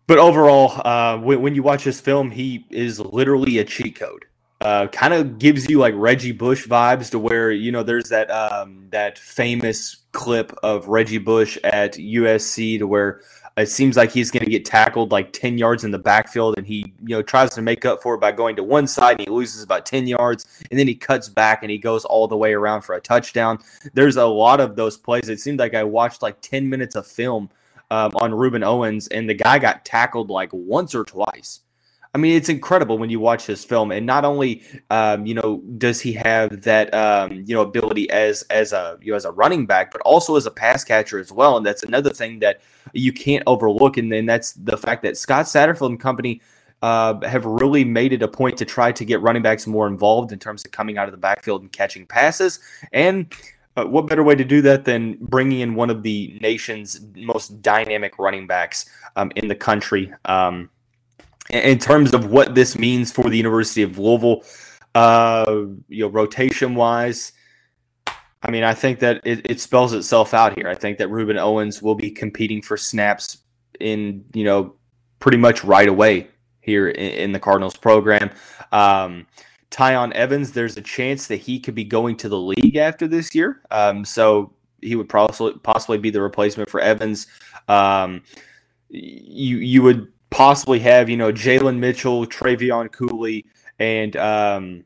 but 0.07 0.19
overall, 0.19 0.81
uh, 0.87 1.19
when, 1.19 1.43
when, 1.43 1.55
you 1.55 1.63
watch 1.63 1.85
this 1.85 2.01
film, 2.01 2.31
he 2.31 2.67
is 2.71 3.01
literally 3.01 3.59
a 3.59 3.65
cheat 3.65 3.97
code. 3.97 4.27
Uh, 4.61 4.87
kind 4.89 5.15
of 5.15 5.39
gives 5.39 5.71
you 5.71 5.79
like 5.79 5.95
Reggie 5.97 6.33
Bush 6.33 6.67
vibes 6.67 7.11
to 7.13 7.19
where 7.19 7.51
you 7.51 7.73
know 7.73 7.83
there's 7.83 8.11
that 8.11 8.31
um, 8.31 8.87
that 8.91 9.19
famous 9.19 9.97
clip 10.13 10.53
of 10.63 10.87
Reggie 10.89 11.19
Bush 11.19 11.57
at 11.65 11.95
USC 11.95 12.79
to 12.79 12.87
where 12.87 13.23
it 13.57 13.69
seems 13.69 13.97
like 13.97 14.11
he's 14.11 14.31
going 14.31 14.45
to 14.45 14.51
get 14.51 14.65
tackled 14.65 15.13
like 15.13 15.33
10 15.33 15.59
yards 15.59 15.85
in 15.85 15.91
the 15.91 15.99
backfield 15.99 16.57
and 16.57 16.67
he 16.67 16.93
you 17.01 17.17
know 17.17 17.23
tries 17.23 17.51
to 17.51 17.63
make 17.63 17.85
up 17.85 18.03
for 18.03 18.15
it 18.15 18.21
by 18.21 18.33
going 18.33 18.57
to 18.57 18.63
one 18.63 18.87
side 18.87 19.13
and 19.13 19.21
he 19.21 19.33
loses 19.33 19.63
about 19.63 19.87
10 19.87 20.07
yards 20.07 20.47
and 20.71 20.79
then 20.79 20.87
he 20.87 20.95
cuts 20.95 21.29
back 21.29 21.63
and 21.63 21.71
he 21.71 21.79
goes 21.79 22.05
all 22.05 22.29
the 22.29 22.37
way 22.37 22.53
around 22.53 22.83
for 22.83 22.95
a 22.95 23.01
touchdown. 23.01 23.59
There's 23.95 24.17
a 24.17 24.27
lot 24.27 24.61
of 24.61 24.77
those 24.77 24.97
plays. 24.97 25.29
It 25.29 25.41
seemed 25.41 25.59
like 25.59 25.75
i 25.75 25.85
watched 25.85 26.23
like 26.23 26.41
10 26.41 26.69
minutes 26.69 26.95
of 26.97 27.07
film 27.07 27.51
um, 27.91 28.13
on 28.15 28.31
Rueben 28.31 28.65
Owens 28.65 29.09
and 29.09 29.29
the 29.29 29.35
guy 29.35 29.59
got 29.59 29.85
tackled 29.85 30.31
like 30.31 30.51
once 30.53 30.95
or 30.95 31.05
twice 31.05 31.61
I 32.13 32.19
mean, 32.19 32.37
it's 32.37 32.49
incredible 32.49 32.99
when 32.99 33.09
you 33.09 33.21
watch 33.21 33.47
this 33.47 33.65
film, 33.65 33.93
and 33.93 34.05
not 34.05 34.25
only, 34.25 34.63
um, 34.91 35.27
you 35.27 35.35
know, 35.35 35.63
does 35.79 36.01
he 36.01 36.13
have 36.15 36.63
that, 36.63 36.93
um, 36.93 37.45
you 37.47 37.55
know, 37.55 37.63
ability 37.63 38.11
as 38.11 38.43
as 38.45 38.73
a 38.73 38.99
you 39.01 39.13
know 39.13 39.17
as 39.17 39.25
a 39.25 39.31
running 39.31 39.65
back, 39.65 39.93
but 39.93 40.01
also 40.01 40.35
as 40.35 40.45
a 40.45 40.51
pass 40.51 40.83
catcher 40.83 41.21
as 41.21 41.31
well. 41.31 41.57
And 41.57 41.65
that's 41.65 41.85
another 41.85 42.11
thing 42.11 42.41
that 42.41 42.63
you 42.93 43.13
can't 43.13 43.45
overlook. 43.47 43.97
And 43.97 44.11
then 44.11 44.27
that's 44.27 44.55
the 44.55 44.77
fact 44.77 45.05
that 45.05 45.17
Scott 45.17 45.47
Satterfield 45.47 45.91
and 45.91 46.01
company 46.01 46.41
uh, 46.83 47.21
have 47.27 47.45
really 47.45 47.85
made 47.85 48.13
it 48.13 48.23
a 48.23 48.29
point 48.29 48.57
to 48.59 48.65
try 48.65 48.91
to 48.91 49.05
get 49.05 49.21
running 49.21 49.43
backs 49.43 49.67
more 49.67 49.87
involved 49.87 50.33
in 50.33 50.39
terms 50.39 50.65
of 50.65 50.73
coming 50.73 50.99
out 50.99 51.07
of 51.07 51.13
the 51.13 51.19
backfield 51.19 51.63
and 51.63 51.71
catching 51.71 52.07
passes. 52.07 52.59
And 52.93 53.33
uh, 53.77 53.85
what 53.85 54.09
better 54.09 54.25
way 54.25 54.35
to 54.35 54.45
do 54.45 54.63
that 54.63 54.85
than 54.85 55.17
bringing 55.21 55.61
in 55.61 55.75
one 55.75 55.91
of 55.91 56.03
the 56.03 56.37
nation's 56.41 57.01
most 57.15 57.63
dynamic 57.63 58.19
running 58.19 58.49
backs 58.49 58.87
um, 59.15 59.31
in 59.37 59.47
the 59.47 59.55
country? 59.55 60.13
Um, 60.25 60.71
in 61.51 61.79
terms 61.79 62.15
of 62.15 62.31
what 62.31 62.55
this 62.55 62.79
means 62.79 63.13
for 63.13 63.29
the 63.29 63.37
University 63.37 63.83
of 63.83 63.99
Louisville, 63.99 64.43
uh, 64.95 65.67
you 65.89 66.05
know, 66.05 66.09
rotation 66.09 66.75
wise. 66.75 67.33
I 68.43 68.51
mean, 68.51 68.65
I 68.65 68.75
think 68.75 69.01
that 69.01 69.21
it, 69.25 69.51
it, 69.51 69.61
spells 69.61 69.93
itself 69.93 70.33
out 70.33 70.57
here. 70.57 70.67
I 70.67 70.75
think 70.75 70.97
that 70.99 71.09
Rueben 71.09 71.39
Owens 71.39 71.83
will 71.83 71.95
be 71.95 72.11
competing 72.11 72.63
for 72.63 72.77
snaps 72.79 73.39
in, 73.79 74.25
you 74.33 74.45
know, 74.45 74.77
pretty 75.19 75.37
much 75.37 75.63
right 75.63 75.89
away 75.89 76.29
here 76.61 76.89
in, 76.89 77.11
in 77.11 77.33
the 77.33 77.39
Cardinals 77.39 77.77
program. 77.77 78.31
Um, 78.73 79.27
Tiyon 79.71 80.13
Evans, 80.13 80.53
there's 80.53 80.77
a 80.77 80.83
chance 80.83 81.27
that 81.27 81.37
he 81.37 81.61
could 81.61 81.75
be 81.75 81.85
going 81.85 82.17
to 82.17 82.29
the 82.29 82.39
league 82.39 82.77
after 82.77 83.07
this 83.07 83.35
year. 83.35 83.61
Um, 83.71 84.05
so 84.05 84.55
he 84.81 84.97
would 84.97 85.09
possibly 85.09 85.53
possibly 85.63 85.99
be 85.99 86.11
the 86.11 86.23
replacement 86.23 86.71
for 86.71 86.81
Evans. 86.81 87.27
Um, 87.69 88.23
you 88.89 89.59
you 89.59 89.83
would 89.83 90.13
possibly 90.31 90.81
have 90.81 91.09
you 91.09 91.17
know 91.17 91.33
Jalen 91.33 91.79
Mitchell, 91.79 92.27
Trevion 92.27 92.91
Cooley, 92.91 93.47
and 93.79 94.17
um, 94.17 94.85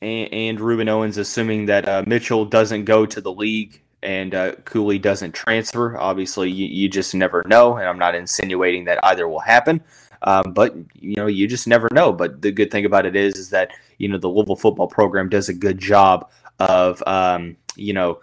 and, 0.00 0.32
and 0.32 0.58
Rueben 0.58 0.88
Owens, 0.88 1.18
assuming 1.18 1.66
that 1.66 1.88
uh, 1.88 2.04
Mitchell 2.06 2.44
doesn't 2.44 2.84
go 2.84 3.06
to 3.06 3.20
the 3.20 3.32
league 3.32 3.82
and 4.02 4.34
uh, 4.34 4.54
Cooley 4.64 4.98
doesn't 4.98 5.32
transfer. 5.32 5.96
Obviously, 5.98 6.50
you, 6.50 6.66
you 6.66 6.88
just 6.88 7.14
never 7.14 7.42
know, 7.46 7.76
and 7.76 7.86
I'm 7.86 7.98
not 7.98 8.14
insinuating 8.14 8.84
that 8.86 8.98
either 9.04 9.28
will 9.28 9.40
happen. 9.40 9.82
Um, 10.22 10.52
but 10.52 10.74
you 10.94 11.16
know, 11.16 11.26
you 11.26 11.46
just 11.46 11.66
never 11.66 11.88
know. 11.92 12.12
But 12.12 12.42
the 12.42 12.52
good 12.52 12.70
thing 12.70 12.84
about 12.84 13.06
it 13.06 13.16
is, 13.16 13.36
is 13.36 13.50
that 13.50 13.70
you 13.98 14.08
know 14.08 14.18
the 14.18 14.28
Louisville 14.28 14.56
football 14.56 14.88
program 14.88 15.28
does 15.28 15.48
a 15.48 15.54
good 15.54 15.78
job 15.78 16.30
of 16.58 17.02
um, 17.06 17.56
you 17.76 17.92
know 17.92 18.20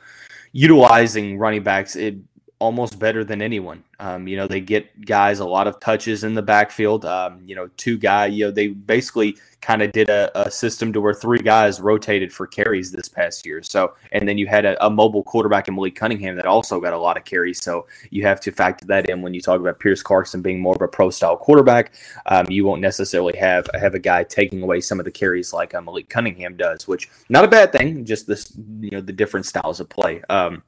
utilizing 0.52 1.38
running 1.38 1.64
backs. 1.64 1.96
It, 1.96 2.18
almost 2.60 2.98
better 2.98 3.24
than 3.24 3.42
anyone. 3.42 3.84
Um, 4.00 4.28
you 4.28 4.36
know, 4.36 4.48
they 4.48 4.62
get 4.62 5.06
guys 5.06 5.40
a 5.40 5.46
lot 5.46 5.68
of 5.68 5.80
touches 5.80 6.24
in 6.24 6.34
the 6.34 6.42
backfield. 6.42 7.06
Um, 7.06 7.42
you 7.46 7.56
know, 7.56 7.70
two 7.78 7.98
guy, 7.98 8.28
you 8.28 8.46
know, 8.46 8.52
they 8.52 8.70
basically 8.70 9.38
kind 9.62 9.82
of 9.82 9.92
did 9.92 10.10
a, 10.10 10.32
a, 10.40 10.50
system 10.50 10.94
to 10.94 11.02
where 11.02 11.14
three 11.14 11.40
guys 11.40 11.80
rotated 11.80 12.32
for 12.32 12.48
carries 12.48 12.92
this 12.92 13.10
past 13.10 13.46
year. 13.46 13.62
So, 13.62 13.94
and 14.12 14.28
then 14.28 14.38
you 14.38 14.48
had 14.48 14.66
a, 14.66 14.86
a, 14.86 14.90
mobile 14.90 15.24
quarterback 15.24 15.68
in 15.68 15.76
Malik 15.76 15.96
Cunningham 15.96 16.36
that 16.36 16.46
also 16.46 16.80
got 16.80 16.94
a 16.94 16.98
lot 16.98 17.18
of 17.18 17.26
carries. 17.26 17.62
So 17.64 17.86
you 18.10 18.24
have 18.24 18.40
to 18.42 18.52
factor 18.52 18.86
that 18.88 19.10
in 19.10 19.22
when 19.22 19.34
you 19.34 19.42
talk 19.42 19.60
about 19.60 19.80
Pierce 19.80 20.02
Clarkson 20.02 20.42
being 20.42 20.60
more 20.60 20.76
of 20.76 20.82
a 20.82 20.88
pro 20.88 21.10
style 21.10 21.38
quarterback. 21.38 21.92
Um, 22.28 22.46
you 22.50 22.66
won't 22.66 22.82
necessarily 22.82 23.38
have 23.38 23.68
have 23.80 23.94
a 23.94 24.00
guy 24.00 24.24
taking 24.24 24.62
away 24.62 24.82
some 24.82 25.00
of 25.00 25.06
the 25.06 25.12
carries 25.12 25.54
like 25.54 25.76
uh, 25.76 25.82
Malik 25.82 26.10
Cunningham 26.10 26.56
does, 26.56 26.88
which 26.88 27.10
not 27.30 27.44
a 27.44 27.48
bad 27.48 27.72
thing. 27.72 28.06
Just 28.06 28.26
this, 28.28 28.54
you 28.80 28.92
know, 28.92 29.02
the 29.02 29.14
different 29.14 29.46
styles 29.46 29.80
of 29.80 29.90
play. 29.90 30.22
Um, 30.30 30.64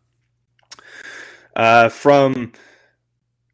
uh, 1.56 1.90
from 1.90 2.54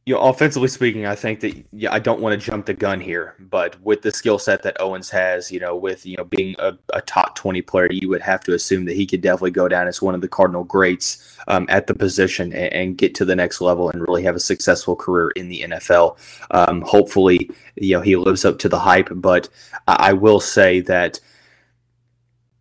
you 0.06 0.14
know, 0.14 0.22
offensively 0.22 0.68
speaking, 0.68 1.08
I 1.08 1.16
think 1.16 1.40
that 1.40 1.66
yeah, 1.72 1.92
I 1.92 1.98
don't 1.98 2.22
want 2.22 2.40
to 2.40 2.46
jump 2.52 2.68
the 2.68 2.75
gun 2.75 3.00
here, 3.00 3.34
but 3.40 3.82
with 3.82 4.04
the 4.04 4.12
skill 4.12 4.38
set 4.38 4.62
that 4.62 4.80
Owens 4.80 5.10
has, 5.10 5.52
you 5.52 5.60
know, 5.60 5.75
with 5.75 6.06
you 6.06 6.16
know 6.16 6.24
being 6.24 6.56
a, 6.60 6.78
a, 6.94 7.02
top 7.02 7.34
twenty 7.34 7.64
player, 7.64 7.92
you 7.92 8.08
would 8.10 8.22
have 8.22 8.42
to 8.42 8.54
assume 8.54 8.86
that 8.86 8.96
he 8.96 9.08
could 9.08 9.22
definitely 9.22 9.50
go 9.50 9.68
down 9.68 9.88
as 9.88 10.04
one 10.04 10.14
of 10.14 10.22
the 10.22 10.28
Cardinal 10.28 10.64
greats 10.64 11.36
um, 11.48 11.66
at 11.70 11.88
the 11.88 11.96
position 11.96 12.54
and, 12.54 12.72
and, 12.74 12.98
get 13.00 13.16
to 13.16 13.25
the 13.25 13.36
next 13.36 13.62
level 13.62 13.90
and 13.90 14.00
really 14.00 14.22
have 14.22 14.36
a 14.36 14.40
successful 14.40 14.96
career 14.96 15.32
in 15.32 15.50
the 15.50 15.62
NFL. 15.62 16.18
Um, 16.52 16.82
hopefully, 16.82 17.50
you 17.75 17.96
know, 17.96 18.02
he 18.02 18.16
lives 18.16 18.46
up 18.46 18.60
to 18.60 18.70
the 18.70 18.80
hype, 18.80 19.10
but 19.12 19.50
I, 19.88 20.10
I 20.10 20.14
will 20.14 20.40
say 20.40 20.82
that 20.82 21.20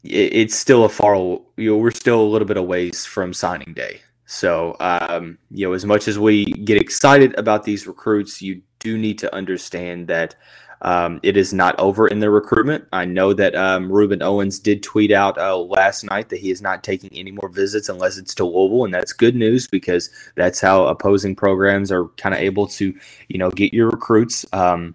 it, 0.03 0.33
it's 0.33 0.57
still 0.57 0.87
a 0.87 0.89
far, 0.89 1.17
you 1.59 1.71
know, 1.73 1.77
we're 1.77 1.91
still 1.91 2.23
a 2.23 2.31
little 2.31 2.49
bit 2.49 2.57
of 2.57 2.65
ways 2.65 3.05
from 3.05 3.35
signing 3.35 3.75
day. 3.75 4.01
So, 4.27 4.77
um, 4.81 5.39
you 5.51 5.67
know, 5.67 5.75
as 5.75 5.85
much 5.85 6.09
as 6.09 6.19
we 6.19 6.45
get 6.45 6.81
excited 6.81 7.39
about 7.39 7.65
these 7.65 7.87
recruits, 7.87 8.41
you 8.41 8.63
do 8.79 8.97
need 8.97 9.19
to 9.19 9.35
understand 9.35 10.09
that 10.09 10.35
um, 10.83 11.19
it 11.23 11.37
is 11.37 11.53
not 11.53 11.79
over 11.79 12.07
in 12.09 12.19
the 12.21 12.31
recruitment. 12.31 12.87
I 12.93 13.07
know 13.07 13.33
that 13.33 13.55
um, 13.55 13.89
Rueben 13.89 14.23
Owens 14.23 14.59
did 14.59 14.83
tweet 14.83 15.13
out 15.13 15.39
uh, 15.39 15.57
last 15.57 16.05
night 16.05 16.29
that 16.29 16.41
he 16.41 16.51
is 16.51 16.61
not 16.61 16.85
taking 16.85 17.11
any 17.15 17.31
more 17.31 17.49
visits 17.49 17.89
unless 17.89 18.19
it's 18.19 18.35
to 18.37 18.45
Louisville, 18.45 18.85
and 18.85 18.93
that's 18.93 19.13
good 19.13 19.35
news 19.35 19.67
because 19.67 20.11
that's 20.35 20.61
how 20.61 20.87
opposing 20.87 21.35
programs 21.35 21.91
are 21.91 22.09
kind 22.19 22.35
of 22.35 22.41
able 22.41 22.67
to, 22.69 22.95
you 23.29 23.39
know, 23.39 23.51
get 23.51 23.73
your 23.73 23.89
recruits. 23.89 24.45
Um, 24.53 24.95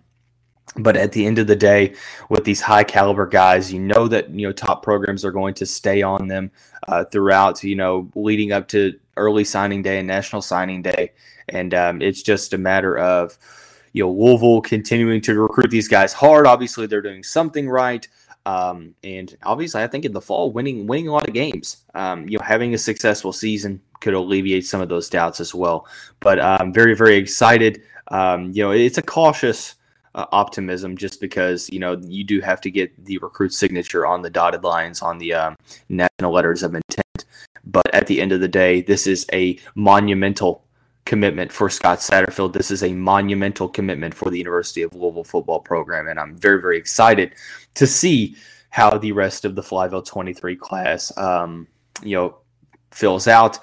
but 0.75 0.95
at 0.95 1.11
the 1.11 1.25
end 1.25 1.39
of 1.39 1.47
the 1.47 1.55
day, 1.55 1.95
with 2.29 2.43
these 2.43 2.61
high 2.61 2.83
caliber 2.83 3.25
guys, 3.25 3.71
you 3.73 3.79
know 3.79 4.07
that 4.07 4.29
you 4.29 4.47
know 4.47 4.53
top 4.53 4.83
programs 4.83 5.25
are 5.25 5.31
going 5.31 5.53
to 5.55 5.65
stay 5.65 6.01
on 6.01 6.27
them 6.27 6.51
uh, 6.87 7.05
throughout. 7.05 7.63
You 7.63 7.75
know, 7.75 8.09
leading 8.15 8.51
up 8.51 8.67
to 8.69 8.99
early 9.17 9.43
signing 9.43 9.81
day 9.81 9.99
and 9.99 10.07
national 10.07 10.41
signing 10.41 10.81
day, 10.81 11.11
and 11.47 11.73
um, 11.73 12.01
it's 12.01 12.21
just 12.21 12.53
a 12.53 12.57
matter 12.57 12.97
of 12.97 13.37
you 13.93 14.03
know 14.03 14.11
Louisville 14.11 14.61
continuing 14.61 15.21
to 15.21 15.39
recruit 15.39 15.71
these 15.71 15.87
guys 15.87 16.13
hard. 16.13 16.45
Obviously, 16.45 16.85
they're 16.87 17.01
doing 17.01 17.23
something 17.23 17.69
right. 17.69 18.07
Um, 18.45 18.95
and 19.03 19.35
obviously, 19.43 19.83
I 19.83 19.87
think 19.87 20.05
in 20.05 20.13
the 20.13 20.21
fall, 20.21 20.51
winning 20.51 20.87
winning 20.87 21.07
a 21.07 21.11
lot 21.11 21.27
of 21.27 21.33
games, 21.33 21.77
um, 21.93 22.27
you 22.27 22.37
know, 22.37 22.43
having 22.43 22.73
a 22.73 22.77
successful 22.77 23.33
season 23.33 23.81
could 23.99 24.13
alleviate 24.13 24.65
some 24.65 24.81
of 24.81 24.89
those 24.89 25.09
doubts 25.09 25.39
as 25.39 25.53
well. 25.53 25.87
But 26.19 26.39
I'm 26.39 26.67
um, 26.67 26.73
very 26.73 26.95
very 26.95 27.15
excited. 27.15 27.81
Um, 28.07 28.51
you 28.51 28.63
know, 28.63 28.71
it's 28.71 28.97
a 28.97 29.03
cautious 29.03 29.75
uh, 30.19 30.25
optimism 30.33 30.97
just 30.97 31.21
because 31.21 31.69
you 31.69 31.79
know 31.79 31.97
you 32.03 32.23
do 32.23 32.41
have 32.41 32.59
to 32.59 32.69
get 32.69 33.05
the 33.05 33.17
recruit 33.19 33.53
signature 33.53 34.05
on 34.05 34.21
the 34.21 34.29
dotted 34.29 34.63
lines 34.63 35.01
on 35.01 35.17
the 35.17 35.33
um, 35.33 35.55
national 35.87 36.33
letters 36.33 36.61
of 36.61 36.75
intent. 36.75 37.25
But 37.63 37.93
at 37.93 38.07
the 38.07 38.19
end 38.19 38.31
of 38.31 38.41
the 38.41 38.47
day, 38.47 38.81
this 38.81 39.07
is 39.07 39.25
a 39.31 39.57
monumental 39.75 40.65
commitment 41.05 41.51
for 41.51 41.69
Scott 41.69 41.99
Satterfield. 41.99 42.53
This 42.53 42.69
is 42.69 42.83
a 42.83 42.93
monumental 42.93 43.69
commitment 43.69 44.13
for 44.13 44.29
the 44.29 44.37
University 44.37 44.81
of 44.81 44.93
Louisville 44.93 45.23
football 45.23 45.61
program, 45.61 46.07
and 46.09 46.19
I'm 46.19 46.35
very 46.35 46.61
very 46.61 46.77
excited 46.77 47.33
to 47.75 47.87
see 47.87 48.35
how 48.71 48.97
the 48.97 49.13
rest 49.13 49.45
of 49.45 49.55
the 49.55 49.63
Flyville 49.63 50.05
23 50.05 50.55
class, 50.57 51.17
um, 51.17 51.67
you 52.03 52.15
know, 52.15 52.37
fills 52.91 53.27
out. 53.27 53.59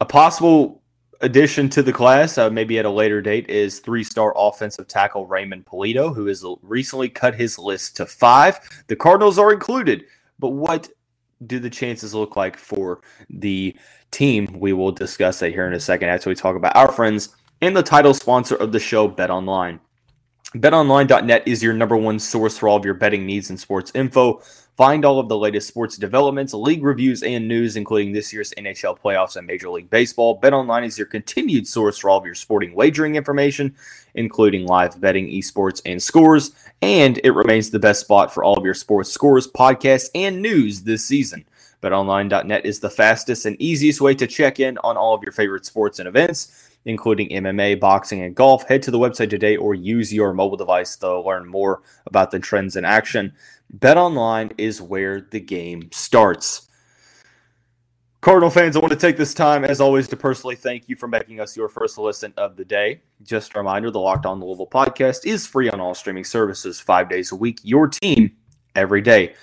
A 0.00 0.04
possible 0.04 0.79
addition 1.20 1.68
to 1.70 1.82
the 1.82 1.92
class, 1.92 2.38
uh, 2.38 2.50
maybe 2.50 2.78
at 2.78 2.84
a 2.84 2.90
later 2.90 3.20
date, 3.20 3.48
is 3.48 3.78
three 3.78 4.04
star 4.04 4.32
offensive 4.36 4.88
tackle 4.88 5.26
Raymond 5.26 5.66
Pulido, 5.66 6.14
who 6.14 6.26
has 6.26 6.44
recently 6.62 7.08
cut 7.08 7.34
his 7.34 7.58
list 7.58 7.96
to 7.96 8.06
five. 8.06 8.58
The 8.86 8.96
Cardinals 8.96 9.38
are 9.38 9.52
included, 9.52 10.04
but 10.38 10.50
what 10.50 10.88
do 11.46 11.58
the 11.58 11.70
chances 11.70 12.14
look 12.14 12.36
like 12.36 12.56
for 12.56 13.00
the 13.28 13.76
team? 14.10 14.58
We 14.58 14.72
will 14.72 14.92
discuss 14.92 15.38
that 15.40 15.52
here 15.52 15.66
in 15.66 15.74
a 15.74 15.80
second 15.80 16.08
after 16.08 16.30
we 16.30 16.34
talk 16.34 16.56
about 16.56 16.76
our 16.76 16.92
friends 16.92 17.34
and 17.60 17.76
the 17.76 17.82
title 17.82 18.14
sponsor 18.14 18.56
of 18.56 18.72
the 18.72 18.80
show, 18.80 19.08
Bet 19.08 19.30
Online. 19.30 19.80
BetOnline.net 20.54 21.46
is 21.46 21.62
your 21.62 21.72
number 21.72 21.96
one 21.96 22.18
source 22.18 22.58
for 22.58 22.68
all 22.68 22.76
of 22.76 22.84
your 22.84 22.94
betting 22.94 23.24
needs 23.24 23.50
and 23.50 23.60
sports 23.60 23.92
info. 23.94 24.42
Find 24.76 25.04
all 25.04 25.20
of 25.20 25.28
the 25.28 25.38
latest 25.38 25.68
sports 25.68 25.96
developments, 25.96 26.52
league 26.52 26.82
reviews, 26.82 27.22
and 27.22 27.46
news, 27.46 27.76
including 27.76 28.12
this 28.12 28.32
year's 28.32 28.52
NHL 28.58 28.98
playoffs 28.98 29.36
and 29.36 29.46
Major 29.46 29.70
League 29.70 29.90
Baseball. 29.90 30.40
BetOnline 30.40 30.84
is 30.84 30.98
your 30.98 31.06
continued 31.06 31.68
source 31.68 31.98
for 31.98 32.10
all 32.10 32.18
of 32.18 32.24
your 32.24 32.34
sporting 32.34 32.74
wagering 32.74 33.14
information, 33.14 33.76
including 34.14 34.66
live 34.66 35.00
betting, 35.00 35.28
esports, 35.28 35.82
and 35.86 36.02
scores. 36.02 36.50
And 36.82 37.20
it 37.22 37.30
remains 37.30 37.70
the 37.70 37.78
best 37.78 38.00
spot 38.00 38.34
for 38.34 38.42
all 38.42 38.58
of 38.58 38.64
your 38.64 38.74
sports 38.74 39.12
scores, 39.12 39.46
podcasts, 39.46 40.10
and 40.16 40.42
news 40.42 40.82
this 40.82 41.04
season. 41.04 41.44
BetOnline.net 41.80 42.66
is 42.66 42.80
the 42.80 42.90
fastest 42.90 43.46
and 43.46 43.60
easiest 43.60 44.00
way 44.00 44.14
to 44.14 44.26
check 44.26 44.58
in 44.58 44.78
on 44.78 44.96
all 44.96 45.14
of 45.14 45.22
your 45.22 45.32
favorite 45.32 45.64
sports 45.64 46.00
and 46.00 46.08
events, 46.08 46.69
including 46.84 47.28
MMA, 47.28 47.78
boxing, 47.78 48.22
and 48.22 48.34
golf. 48.34 48.66
Head 48.68 48.82
to 48.82 48.90
the 48.90 48.98
website 48.98 49.30
today 49.30 49.56
or 49.56 49.74
use 49.74 50.12
your 50.12 50.32
mobile 50.32 50.56
device 50.56 50.96
to 50.96 51.20
learn 51.20 51.46
more 51.46 51.82
about 52.06 52.30
the 52.30 52.38
trends 52.38 52.76
in 52.76 52.84
action. 52.84 53.32
Bet 53.70 53.96
online 53.96 54.52
is 54.58 54.80
where 54.80 55.20
the 55.20 55.40
game 55.40 55.90
starts. 55.92 56.68
Cardinal 58.20 58.50
fans, 58.50 58.76
I 58.76 58.80
want 58.80 58.92
to 58.92 58.98
take 58.98 59.16
this 59.16 59.32
time, 59.32 59.64
as 59.64 59.80
always, 59.80 60.06
to 60.08 60.16
personally 60.16 60.54
thank 60.54 60.90
you 60.90 60.96
for 60.96 61.08
making 61.08 61.40
us 61.40 61.56
your 61.56 61.70
first 61.70 61.96
listen 61.96 62.34
of 62.36 62.54
the 62.54 62.66
day. 62.66 63.00
Just 63.22 63.54
a 63.54 63.58
reminder 63.58 63.90
the 63.90 63.98
Locked 63.98 64.26
On 64.26 64.40
Louisville 64.40 64.66
podcast 64.66 65.24
is 65.24 65.46
free 65.46 65.70
on 65.70 65.80
all 65.80 65.94
streaming 65.94 66.24
services 66.24 66.80
five 66.80 67.08
days 67.08 67.32
a 67.32 67.36
week. 67.36 67.60
Your 67.62 67.88
team 67.88 68.36
every 68.74 69.00
day. 69.00 69.34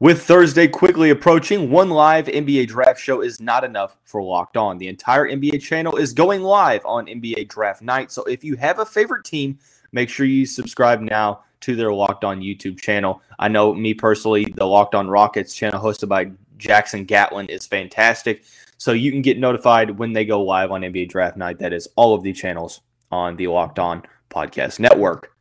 With 0.00 0.22
Thursday 0.22 0.66
quickly 0.66 1.10
approaching, 1.10 1.68
one 1.70 1.90
live 1.90 2.24
NBA 2.24 2.68
draft 2.68 2.98
show 2.98 3.20
is 3.20 3.38
not 3.38 3.64
enough 3.64 3.98
for 4.04 4.22
Locked 4.22 4.56
On. 4.56 4.78
The 4.78 4.88
entire 4.88 5.28
NBA 5.28 5.60
channel 5.60 5.96
is 5.96 6.14
going 6.14 6.40
live 6.40 6.80
on 6.86 7.04
NBA 7.04 7.48
draft 7.48 7.82
night. 7.82 8.10
So 8.10 8.24
if 8.24 8.42
you 8.42 8.56
have 8.56 8.78
a 8.78 8.86
favorite 8.86 9.26
team, 9.26 9.58
make 9.92 10.08
sure 10.08 10.24
you 10.24 10.46
subscribe 10.46 11.02
now 11.02 11.42
to 11.60 11.76
their 11.76 11.92
Locked 11.92 12.24
On 12.24 12.40
YouTube 12.40 12.80
channel. 12.80 13.20
I 13.38 13.48
know 13.48 13.74
me 13.74 13.92
personally, 13.92 14.46
the 14.46 14.64
Locked 14.64 14.94
On 14.94 15.06
Rockets 15.06 15.54
channel 15.54 15.82
hosted 15.82 16.08
by 16.08 16.30
Jackson 16.56 17.04
Gatlin 17.04 17.50
is 17.50 17.66
fantastic. 17.66 18.44
So 18.78 18.92
you 18.92 19.12
can 19.12 19.20
get 19.20 19.38
notified 19.38 19.98
when 19.98 20.14
they 20.14 20.24
go 20.24 20.42
live 20.42 20.70
on 20.70 20.80
NBA 20.80 21.10
Draft 21.10 21.36
Night. 21.36 21.58
That 21.58 21.74
is 21.74 21.86
all 21.96 22.14
of 22.14 22.22
the 22.22 22.32
channels 22.32 22.80
on 23.12 23.36
the 23.36 23.48
Locked 23.48 23.78
On 23.78 24.02
Podcast 24.30 24.80
Network. 24.80 25.36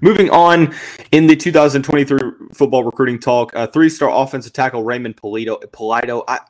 Moving 0.00 0.30
on 0.30 0.74
in 1.12 1.26
the 1.26 1.36
2023 1.36 2.18
football 2.52 2.84
recruiting 2.84 3.18
talk, 3.18 3.54
uh, 3.54 3.66
three-star 3.66 4.10
offensive 4.10 4.52
tackle 4.52 4.84
Raymond 4.84 5.16
Pulido. 5.16 5.60
Pulido, 5.72 6.24
I 6.26 6.40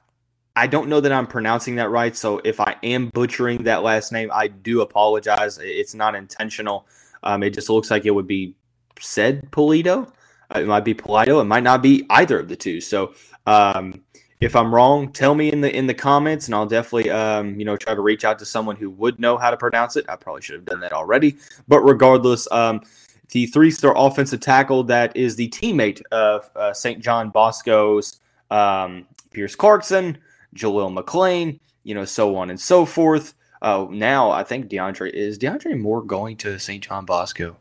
I 0.57 0.67
don't 0.67 0.89
know 0.89 1.01
that 1.01 1.13
I'm 1.13 1.27
pronouncing 1.27 1.77
that 1.77 1.91
right. 1.91 2.15
So 2.17 2.41
if 2.45 2.61
I 2.61 2.77
am 2.83 3.09
butchering 3.09 3.65
that 3.65 3.83
last 3.83 4.13
name, 4.13 4.31
I 4.33 4.49
do 4.49 4.81
apologize. 4.81 5.59
It's 5.63 5.95
not 5.95 6.15
intentional. 6.15 6.87
Um, 7.23 7.43
it 7.43 7.55
just 7.55 7.71
looks 7.71 7.91
like 7.91 8.05
it 8.05 8.11
would 8.11 8.27
be 8.27 8.57
said 8.99 9.51
Polito. 9.51 10.13
Uh, 10.55 10.61
it 10.61 10.67
might 10.67 10.85
be 10.85 10.95
Polito. 10.95 11.41
It 11.41 11.45
might 11.45 11.63
not 11.63 11.83
be 11.83 12.05
either 12.11 12.41
of 12.41 12.49
the 12.49 12.57
two. 12.57 12.81
So 12.81 13.15
um, 13.47 14.03
if 14.41 14.57
I'm 14.57 14.75
wrong, 14.75 15.13
tell 15.13 15.35
me 15.35 15.53
in 15.53 15.61
the 15.61 15.75
in 15.75 15.87
the 15.87 15.95
comments, 15.95 16.47
and 16.47 16.55
I'll 16.55 16.67
definitely 16.67 17.11
um, 17.11 17.59
you 17.59 17.65
know 17.65 17.77
try 17.77 17.95
to 17.95 18.01
reach 18.01 18.25
out 18.25 18.39
to 18.39 18.47
someone 18.47 18.77
who 18.77 18.91
would 18.91 19.21
know 19.21 19.37
how 19.37 19.51
to 19.51 19.57
pronounce 19.57 19.97
it. 19.97 20.07
I 20.09 20.17
probably 20.17 20.43
should 20.43 20.57
have 20.57 20.65
done 20.65 20.81
that 20.81 20.93
already, 20.93 21.37
but 21.69 21.81
regardless, 21.81 22.51
um, 22.51 22.83
the 23.31 23.47
three-star 23.47 23.95
offensive 23.97 24.41
tackle 24.41 24.85
that 24.85 25.17
is 25.17 25.37
the 25.37 25.49
teammate 25.51 26.03
of 26.11 26.51
uh, 26.57 26.73
St. 26.73 27.01
John 27.01 27.31
Bosco's 27.31 28.19
um, 28.51 29.07
Pierce 29.31 29.55
Clarkson, 29.55 30.19
Jaleel 30.57 30.93
McLean, 30.93 31.61
you 31.85 31.95
know, 31.95 32.05
so 32.05 32.37
on 32.37 32.51
and 32.51 32.61
so 32.61 32.85
forth. 32.85 33.35
Uh, 33.63 33.87
now 33.91 34.31
I 34.31 34.43
think 34.43 34.69
DeAndre 34.69 35.11
is 35.11 35.39
DeAndre 35.39 35.79
Moore 35.79 36.03
going 36.03 36.37
to 36.39 36.59
St. 36.59 36.83
John 36.83 37.05
Bosco. 37.05 37.57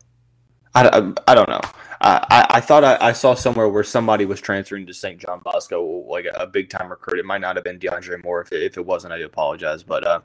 I, 0.87 1.31
I, 1.31 1.35
don't 1.35 1.49
know. 1.49 1.61
I, 2.01 2.45
I 2.49 2.61
thought 2.61 2.83
I, 2.83 2.97
I, 2.99 3.11
saw 3.11 3.33
somewhere 3.33 3.67
where 3.69 3.83
somebody 3.83 4.25
was 4.25 4.39
transferring 4.39 4.85
to 4.87 4.93
St. 4.93 5.19
John 5.19 5.41
Bosco, 5.43 6.05
like 6.07 6.25
a, 6.25 6.41
a, 6.41 6.47
big 6.47 6.69
time 6.69 6.89
recruit. 6.89 7.19
It 7.19 7.25
might 7.25 7.41
not 7.41 7.55
have 7.55 7.63
been 7.63 7.79
DeAndre 7.79 8.23
Moore. 8.23 8.41
If 8.41 8.51
it, 8.51 8.63
if 8.63 8.77
it 8.77 8.85
wasn't, 8.85 9.13
I 9.13 9.17
apologize. 9.19 9.83
But 9.83 10.05
uh, 10.05 10.21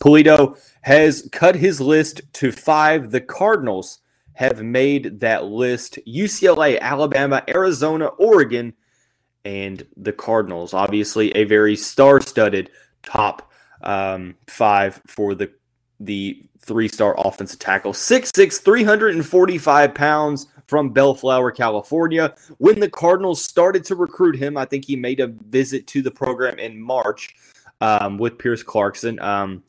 Pulido 0.00 0.58
has 0.82 1.28
cut 1.32 1.56
his 1.56 1.80
list 1.80 2.20
to 2.34 2.52
five. 2.52 3.10
The 3.10 3.20
Cardinals 3.20 4.00
have 4.34 4.62
made 4.62 5.20
that 5.20 5.44
list 5.44 5.98
UCLA, 6.06 6.78
Alabama, 6.78 7.42
Arizona, 7.48 8.06
Oregon, 8.06 8.74
and 9.44 9.86
the 9.96 10.12
Cardinals. 10.12 10.74
Obviously, 10.74 11.34
a 11.34 11.44
very 11.44 11.74
star-studded 11.74 12.70
top 13.02 13.50
um, 13.82 14.34
five 14.46 15.00
for 15.06 15.34
the 15.34 15.52
the 16.00 16.42
three-star 16.60 17.14
offensive 17.18 17.58
tackle, 17.58 17.92
6'6", 17.92 18.60
345 18.60 19.94
pounds 19.94 20.46
from 20.66 20.90
Bellflower, 20.90 21.52
California. 21.52 22.34
When 22.58 22.80
the 22.80 22.90
Cardinals 22.90 23.42
started 23.42 23.84
to 23.84 23.94
recruit 23.94 24.36
him, 24.36 24.56
I 24.56 24.64
think 24.64 24.84
he 24.84 24.96
made 24.96 25.20
a 25.20 25.28
visit 25.28 25.86
to 25.88 26.02
the 26.02 26.10
program 26.10 26.58
in 26.58 26.80
March 26.80 27.34
um, 27.80 28.18
with 28.18 28.38
Pierce 28.38 28.62
Clarkson. 28.62 29.20
Um, 29.20 29.62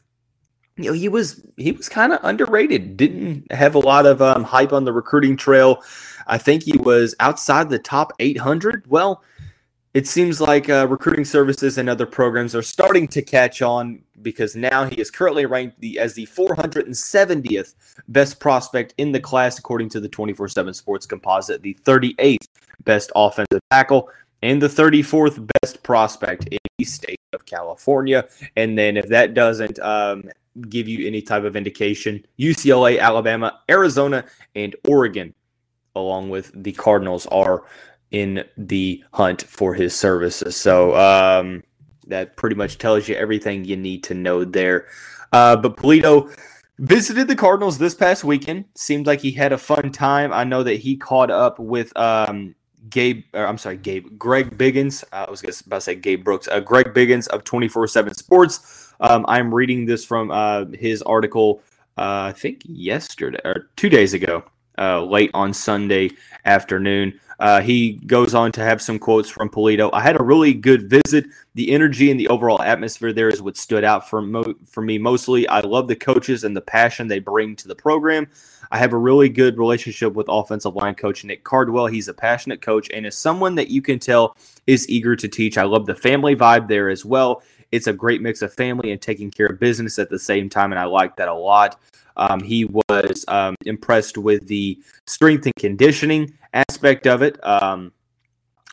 you 0.77 0.86
know, 0.86 0.93
he 0.93 1.10
was 1.10 1.43
he 1.57 1.72
was 1.72 1.89
kind 1.89 2.13
of 2.13 2.19
underrated. 2.24 2.98
Didn't 2.98 3.51
have 3.51 3.75
a 3.75 3.79
lot 3.79 4.05
of 4.05 4.22
um, 4.22 4.43
hype 4.43 4.74
on 4.74 4.86
the 4.86 4.93
recruiting 4.93 5.36
trail. 5.36 5.84
I 6.27 6.38
think 6.38 6.63
he 6.63 6.77
was 6.77 7.15
outside 7.19 7.69
the 7.69 7.79
top 7.79 8.13
800. 8.19 8.86
Well, 8.88 9.24
it 9.98 10.06
seems 10.06 10.39
like 10.39 10.70
uh, 10.70 10.86
recruiting 10.88 11.25
services 11.25 11.80
and 11.80 11.89
other 11.89 12.06
programs 12.06 12.54
are 12.54 12.62
starting 12.62 13.08
to 13.08 13.20
catch 13.20 13.63
on 13.63 14.00
because 14.22 14.56
now 14.56 14.86
he 14.86 15.01
is 15.01 15.10
currently 15.10 15.48
ranked 15.48 15.82
the, 15.82 15.98
as 15.98 16.13
the 16.13 16.27
470th 16.27 17.74
best 18.08 18.39
prospect 18.39 18.94
in 19.00 19.12
the 19.12 19.20
class 19.20 19.58
according 19.58 19.89
to 19.89 20.00
the 20.00 20.08
24/7 20.08 20.75
Sports 20.75 21.08
Composite, 21.08 21.63
the 21.63 21.75
38th 21.84 22.48
best 22.84 23.12
offensive 23.16 23.60
tackle, 23.72 24.08
and 24.44 24.62
the 24.62 24.68
34th 24.68 25.50
best 25.60 25.82
prospect 25.82 26.46
in 26.46 26.60
the 26.77 26.86
state 26.86 27.20
of 27.34 27.48
California. 27.48 28.27
And 28.56 28.77
then 28.77 28.98
if 28.98 29.08
that 29.08 29.34
doesn't 29.34 29.80
um, 29.80 30.25
give 30.70 30.88
you 30.88 31.08
any 31.08 31.24
type 31.24 31.44
of 31.44 31.56
indication, 31.56 32.24
UCLA, 32.38 33.00
Alabama, 33.00 33.62
Arizona, 33.68 34.25
and 34.54 34.75
Oregon, 34.88 35.34
along 35.96 36.30
with 36.30 36.51
the 36.54 36.74
Cardinals, 36.74 37.25
are 37.32 37.63
in 38.12 38.44
the 38.58 39.04
hunt 39.14 39.42
for 39.44 39.74
his 39.74 39.96
services. 39.96 40.56
So 40.56 40.96
um, 40.96 41.64
that 42.08 42.36
pretty 42.36 42.56
much 42.56 42.78
tells 42.78 43.08
you 43.08 43.16
everything 43.16 43.66
you 43.66 43.78
need 43.78 44.04
to 44.06 44.14
know 44.14 44.46
there. 44.46 44.88
Uh, 45.34 45.56
but 45.56 45.78
Pulido 45.78 46.34
visited 46.80 47.28
the 47.28 47.36
Cardinals 47.36 47.78
this 47.78 47.94
past 47.94 48.24
weekend. 48.24 48.66
Seemed 48.76 49.08
like 49.08 49.22
he 49.22 49.32
had 49.32 49.52
a 49.52 49.58
fun 49.58 49.92
time. 49.92 50.32
I 50.32 50.44
know 50.44 50.64
that 50.64 50.76
he 50.76 50.96
caught 50.96 51.32
up 51.32 51.60
with 51.60 51.96
um, 51.98 52.56
Gabe. 52.90 53.24
or 53.34 53.46
I'm 53.46 53.58
sorry, 53.58 53.78
Gabe. 53.78 54.18
Greg 54.18 54.58
Biggins. 54.58 55.04
I 55.12 55.30
was 55.30 55.42
about 55.44 55.78
to 55.78 55.82
say 55.82 55.96
Gabe 55.96 56.24
Brooks. 56.24 56.48
Uh, 56.48 56.60
Greg 56.60 56.94
Biggins 56.94 57.28
of 57.28 57.44
24/7 57.44 58.16
Sports. 58.16 58.94
Um, 59.00 59.26
I'm 59.28 59.54
reading 59.54 59.86
this 59.86 60.06
from 60.06 60.32
uh, 60.32 60.66
his 60.74 61.02
article. 61.04 61.62
Uh, 61.98 62.30
I 62.30 62.32
think 62.32 62.62
yesterday 62.66 63.40
or 63.44 63.70
two 63.76 63.90
days 63.90 64.14
ago, 64.14 64.44
uh, 64.78 65.04
late 65.04 65.32
on 65.34 65.54
Sunday 65.54 66.12
afternoon. 66.46 67.20
Uh, 67.39 67.62
he 67.62 67.94
goes 68.08 68.34
on 68.34 68.51
to 68.51 68.62
have 68.62 68.82
some 68.82 68.98
quotes 68.98 69.29
from 69.29 69.50
Pulido. 69.50 69.89
I 69.94 70.01
had 70.01 70.20
a 70.20 70.24
really 70.24 70.53
good 70.53 70.89
visit. 70.89 71.25
The 71.53 71.72
energy 71.72 72.10
and 72.10 72.20
the 72.20 72.27
overall 72.29 72.62
atmosphere 72.62 73.13
there 73.13 73.29
is 73.29 73.41
what 73.41 73.58
stood 73.58 73.84
out 73.84 74.10
for 74.10 74.22
mo- 74.22 74.56
for 74.65 74.82
me 74.82 74.98
mostly. 74.98 75.48
I 75.48 75.60
love 75.60 75.88
the 75.88 75.96
coaches 75.96 76.44
and 76.44 76.56
the 76.56 76.62
passion 76.62 77.08
they 77.08 77.20
bring 77.20 77.56
to 77.58 77.67
the 77.67 77.75
program. 77.75 78.27
I 78.72 78.79
have 78.79 78.94
a 78.94 78.98
really 78.98 79.29
good 79.29 79.58
relationship 79.58 80.13
with 80.13 80.27
offensive 80.29 80.75
line 80.75 80.96
coach 80.96 81.24
Nick 81.24 81.44
Cardwell. 81.44 81.88
He's 81.88 82.08
a 82.08 82.13
passionate 82.13 82.62
coach 82.62 82.89
and 82.94 83.06
is 83.06 83.15
someone 83.15 83.56
that 83.56 83.70
you 83.70 83.82
can 83.82 84.00
tell 84.00 84.36
is 84.65 84.89
eager 84.89 85.15
to 85.15 85.27
teach. 85.27 85.58
I 85.58 85.63
love 85.63 85.86
the 85.86 85.96
family 85.96 86.36
vibe 86.36 86.67
there 86.67 86.89
as 86.89 87.06
well. 87.06 87.44
It's 87.72 87.88
a 87.88 87.94
great 87.94 88.22
mix 88.22 88.41
of 88.41 88.53
family 88.53 88.91
and 88.91 89.01
taking 89.01 89.29
care 89.29 89.48
of 89.48 89.60
business 89.60 90.00
at 90.00 90.10
the 90.10 90.20
same 90.20 90.50
time, 90.50 90.72
and 90.72 90.79
I 90.79 90.86
like 90.86 91.17
that 91.17 91.27
a 91.27 91.34
lot. 91.34 91.79
Um, 92.18 92.42
he 92.42 92.66
was 92.66 93.24
um, 93.28 93.56
impressed 93.66 94.18
with 94.18 94.48
the 94.48 94.82
strength 95.06 95.46
and 95.46 95.56
conditioning 95.58 96.34
aspect 96.54 97.08
of 97.08 97.22
it. 97.22 97.40
Um, 97.46 97.94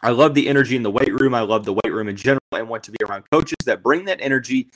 I 0.02 0.10
love 0.10 0.34
the 0.34 0.48
energy 0.48 0.76
in 0.76 0.82
the 0.82 0.90
weight 0.90 1.12
room. 1.12 1.34
I 1.34 1.40
love 1.40 1.64
the 1.64 1.72
weight 1.72 1.92
room 1.92 2.08
in 2.08 2.16
general 2.16 2.40
and 2.52 2.68
want 2.68 2.82
to 2.84 2.90
be 2.90 3.04
around 3.04 3.24
coaches 3.30 3.56
that 3.64 3.82
bring 3.82 4.04
that 4.06 4.18
energy. 4.20 4.68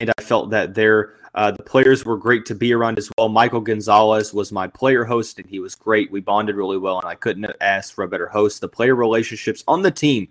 And 0.00 0.12
I 0.16 0.22
felt 0.22 0.50
that 0.50 0.74
there, 0.74 1.14
uh, 1.34 1.50
the 1.50 1.64
players 1.64 2.04
were 2.04 2.16
great 2.16 2.46
to 2.46 2.54
be 2.54 2.72
around 2.72 2.98
as 2.98 3.10
well. 3.18 3.28
Michael 3.28 3.60
Gonzalez 3.60 4.32
was 4.32 4.52
my 4.52 4.68
player 4.68 5.04
host, 5.04 5.40
and 5.40 5.48
he 5.48 5.58
was 5.58 5.74
great. 5.74 6.12
We 6.12 6.20
bonded 6.20 6.54
really 6.54 6.78
well, 6.78 7.00
and 7.00 7.08
I 7.08 7.16
couldn't 7.16 7.42
have 7.42 7.56
asked 7.60 7.94
for 7.94 8.04
a 8.04 8.08
better 8.08 8.28
host. 8.28 8.60
The 8.60 8.68
player 8.68 8.94
relationships 8.94 9.64
on 9.66 9.82
the 9.82 9.90
team 9.90 10.28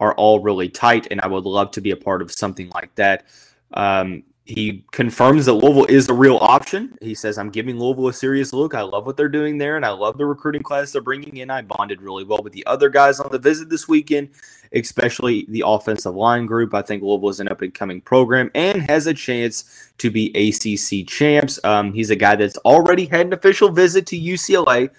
are 0.00 0.14
all 0.14 0.40
really 0.40 0.68
tight, 0.68 1.06
and 1.12 1.20
I 1.20 1.28
would 1.28 1.44
love 1.44 1.70
to 1.72 1.80
be 1.80 1.92
a 1.92 1.96
part 1.96 2.22
of 2.22 2.32
something 2.32 2.70
like 2.70 2.92
that. 2.96 3.26
Um, 3.72 4.24
he 4.44 4.84
confirms 4.92 5.46
that 5.46 5.54
Louisville 5.54 5.86
is 5.86 6.10
a 6.10 6.12
real 6.12 6.36
option. 6.36 6.98
He 7.00 7.14
says, 7.14 7.38
I'm 7.38 7.48
giving 7.48 7.78
Louisville 7.78 8.08
a 8.08 8.12
serious 8.12 8.52
look. 8.52 8.74
I 8.74 8.82
love 8.82 9.06
what 9.06 9.16
they're 9.16 9.26
doing 9.26 9.56
there, 9.56 9.76
and 9.76 9.86
I 9.86 9.90
love 9.90 10.18
the 10.18 10.26
recruiting 10.26 10.62
class 10.62 10.92
they're 10.92 11.00
bringing 11.00 11.38
in. 11.38 11.48
I 11.48 11.62
bonded 11.62 12.02
really 12.02 12.24
well 12.24 12.42
with 12.42 12.52
the 12.52 12.66
other 12.66 12.90
guys 12.90 13.20
on 13.20 13.32
the 13.32 13.38
visit 13.38 13.70
this 13.70 13.88
weekend, 13.88 14.28
especially 14.74 15.46
the 15.48 15.62
offensive 15.66 16.14
line 16.14 16.44
group. 16.44 16.74
I 16.74 16.82
think 16.82 17.02
Louisville 17.02 17.30
is 17.30 17.40
an 17.40 17.48
up 17.48 17.62
and 17.62 17.72
coming 17.72 18.02
program 18.02 18.50
and 18.54 18.82
has 18.82 19.06
a 19.06 19.14
chance 19.14 19.90
to 19.96 20.10
be 20.10 20.26
ACC 20.34 21.08
champs. 21.08 21.58
Um, 21.64 21.94
he's 21.94 22.10
a 22.10 22.16
guy 22.16 22.36
that's 22.36 22.58
already 22.58 23.06
had 23.06 23.28
an 23.28 23.32
official 23.32 23.70
visit 23.70 24.06
to 24.08 24.20
UCLA, 24.20 24.90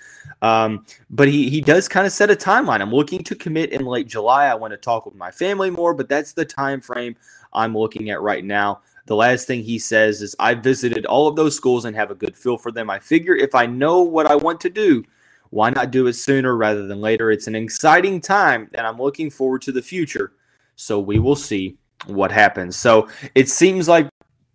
um, 0.42 0.88
but 1.12 1.28
he, 1.28 1.52
he 1.52 1.62
does 1.62 1.88
kind 1.88 2.08
of 2.08 2.12
set 2.12 2.32
a 2.32 2.36
timeline. 2.36 2.82
I'm 2.82 2.92
looking 2.92 3.24
to 3.24 3.36
commit 3.36 3.74
in 3.74 3.86
late 3.86 4.08
July. 4.08 4.48
I 4.48 4.56
want 4.56 4.72
to 4.72 4.78
talk 4.78 5.06
with 5.06 5.14
my 5.14 5.30
family 5.30 5.70
more, 5.70 5.94
but 5.94 6.10
that's 6.10 6.34
the 6.34 6.46
time 6.46 6.82
frame 6.82 7.16
I'm 7.54 7.78
looking 7.78 8.10
at 8.10 8.22
right 8.22 8.44
now. 8.44 8.82
The 9.06 9.16
last 9.16 9.48
thing 9.48 9.62
he 9.62 9.78
says 9.78 10.22
is, 10.22 10.36
I 10.40 10.56
visited 10.56 11.06
all 11.06 11.28
of 11.28 11.36
those 11.36 11.56
schools 11.56 11.86
and 11.86 11.96
have 11.96 12.12
a 12.12 12.16
good 12.16 12.36
feel 12.36 12.58
for 12.58 12.72
them. 12.72 12.90
I 12.90 13.00
figure 13.00 13.36
if 13.36 13.54
I 13.54 13.66
know 13.66 14.02
what 14.02 14.26
I 14.26 14.36
want 14.36 14.60
to 14.62 14.70
do, 14.70 15.04
why 15.52 15.70
not 15.70 15.92
do 15.92 16.08
it 16.08 16.14
sooner 16.14 16.56
rather 16.56 16.88
than 16.88 17.02
later? 17.02 17.32
It's 17.32 17.48
an 17.48 17.56
exciting 17.56 18.20
time, 18.20 18.68
and 18.74 18.86
I'm 18.86 18.98
looking 18.98 19.30
forward 19.30 19.62
to 19.64 19.72
the 19.72 19.82
future. 19.82 20.34
So 20.76 21.00
we 21.00 21.20
will 21.20 21.36
see 21.36 21.78
what 22.08 22.32
happens. 22.32 22.76
So 22.76 23.08
it 23.36 23.48
seems 23.50 23.88
like 23.88 24.10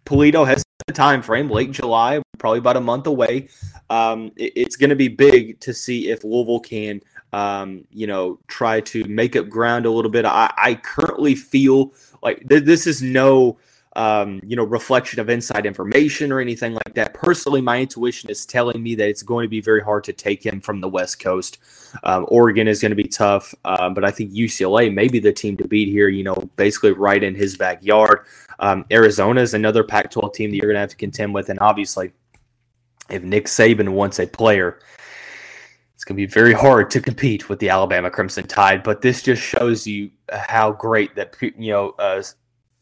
Pulido 0.05 0.47
has 0.47 0.65
a 0.89 0.93
time 0.93 1.23
frame, 1.23 1.49
late 1.49 1.71
July, 1.71 2.21
probably 2.39 2.59
about 2.59 2.77
a 2.77 2.81
month 2.81 3.07
away. 3.07 3.49
Um, 3.89 4.33
it, 4.37 4.53
it's 4.57 4.77
going 4.77 4.91
to 4.91 4.97
be 4.97 5.09
big 5.09 5.61
to 5.61 5.73
see 5.73 6.11
if 6.11 6.25
Louisville 6.25 6.61
can, 6.61 7.01
um, 7.33 7.85
you 7.91 8.07
know, 8.07 8.41
try 8.49 8.81
to 8.81 9.05
make 9.05 9.37
up 9.37 9.49
ground 9.49 9.87
a 9.87 9.91
little 9.91 10.11
bit. 10.11 10.25
I, 10.25 10.53
I 10.57 10.75
currently 10.75 11.35
feel 11.35 11.95
like 12.23 12.49
th- 12.49 12.65
this 12.65 12.87
is 12.87 13.01
no 13.01 13.59
um, 13.97 14.41
you 14.45 14.55
know, 14.55 14.63
reflection 14.63 15.19
of 15.19 15.29
inside 15.29 15.67
information 15.67 16.31
or 16.31 16.41
anything 16.41 16.75
like 16.75 16.95
that. 16.95 17.13
Personally, 17.13 17.61
my 17.61 17.81
intuition 17.81 18.31
is 18.31 18.47
telling 18.47 18.83
me 18.83 18.95
that 18.95 19.09
it's 19.09 19.23
going 19.23 19.45
to 19.45 19.49
be 19.49 19.61
very 19.61 19.83
hard 19.83 20.05
to 20.05 20.13
take 20.13 20.45
him 20.45 20.61
from 20.61 20.81
the 20.81 20.89
West 20.89 21.19
Coast. 21.19 21.59
Um, 22.05 22.25
Oregon 22.29 22.69
is 22.69 22.81
going 22.81 22.91
to 22.91 22.97
be 22.97 23.09
tough, 23.09 23.53
uh, 23.65 23.91
but 23.91 24.05
I 24.05 24.11
think 24.11 24.33
UCLA 24.33 24.95
may 24.95 25.09
be 25.09 25.19
the 25.19 25.33
team 25.33 25.57
to 25.57 25.67
beat 25.67 25.89
here. 25.89 26.09
You 26.09 26.23
know, 26.23 26.51
basically 26.57 26.93
right 26.93 27.23
in 27.23 27.35
his 27.35 27.57
backyard. 27.57 28.27
Um, 28.61 28.85
Arizona 28.93 29.41
is 29.41 29.55
another 29.55 29.83
Pac-12 29.83 30.35
team 30.35 30.51
that 30.51 30.57
you're 30.57 30.67
going 30.67 30.75
to 30.75 30.81
have 30.81 30.91
to 30.91 30.97
contend 30.97 31.35
with, 31.35 31.49
and 31.49 31.59
obviously, 31.61 32.13
if 33.09 33.23
Nick 33.25 33.47
Saban 33.47 33.89
wants 33.89 34.21
a 34.21 34.27
player, 34.27 34.79
it's 35.95 36.05
going 36.05 36.17
to 36.17 36.27
be 36.27 36.33
very 36.33 36.53
hard 36.53 36.91
to 36.93 37.01
compete 37.01 37.49
with 37.49 37.59
the 37.59 37.71
Alabama 37.71 38.11
Crimson 38.11 38.47
Tide. 38.47 38.83
But 38.83 39.03
this 39.03 39.23
just 39.23 39.43
shows 39.43 39.87
you 39.87 40.11
how 40.33 40.73
great 40.73 41.17
that 41.17 41.35
you 41.41 41.73
know 41.73 41.91
uh, 41.99 42.23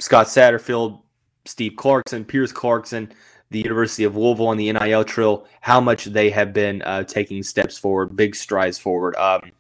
Scott 0.00 0.26
Satterfield, 0.26 1.00
Steve 1.44 1.74
Clarkson, 1.76 2.24
Pierce 2.24 2.52
Clarkson, 2.52 3.12
the 3.50 3.60
University 3.60 4.04
of 4.04 4.16
Louisville 4.16 4.50
and 4.50 4.60
the 4.60 4.72
NIL 4.72 5.04
trail, 5.04 5.46
how 5.60 5.80
much 5.80 6.04
they 6.04 6.30
have 6.30 6.52
been 6.52 6.82
uh, 6.82 7.04
taking 7.04 7.42
steps 7.42 7.78
forward, 7.78 8.14
big 8.14 8.34
strides 8.34 8.78
forward. 8.78 9.16
Um, 9.16 9.52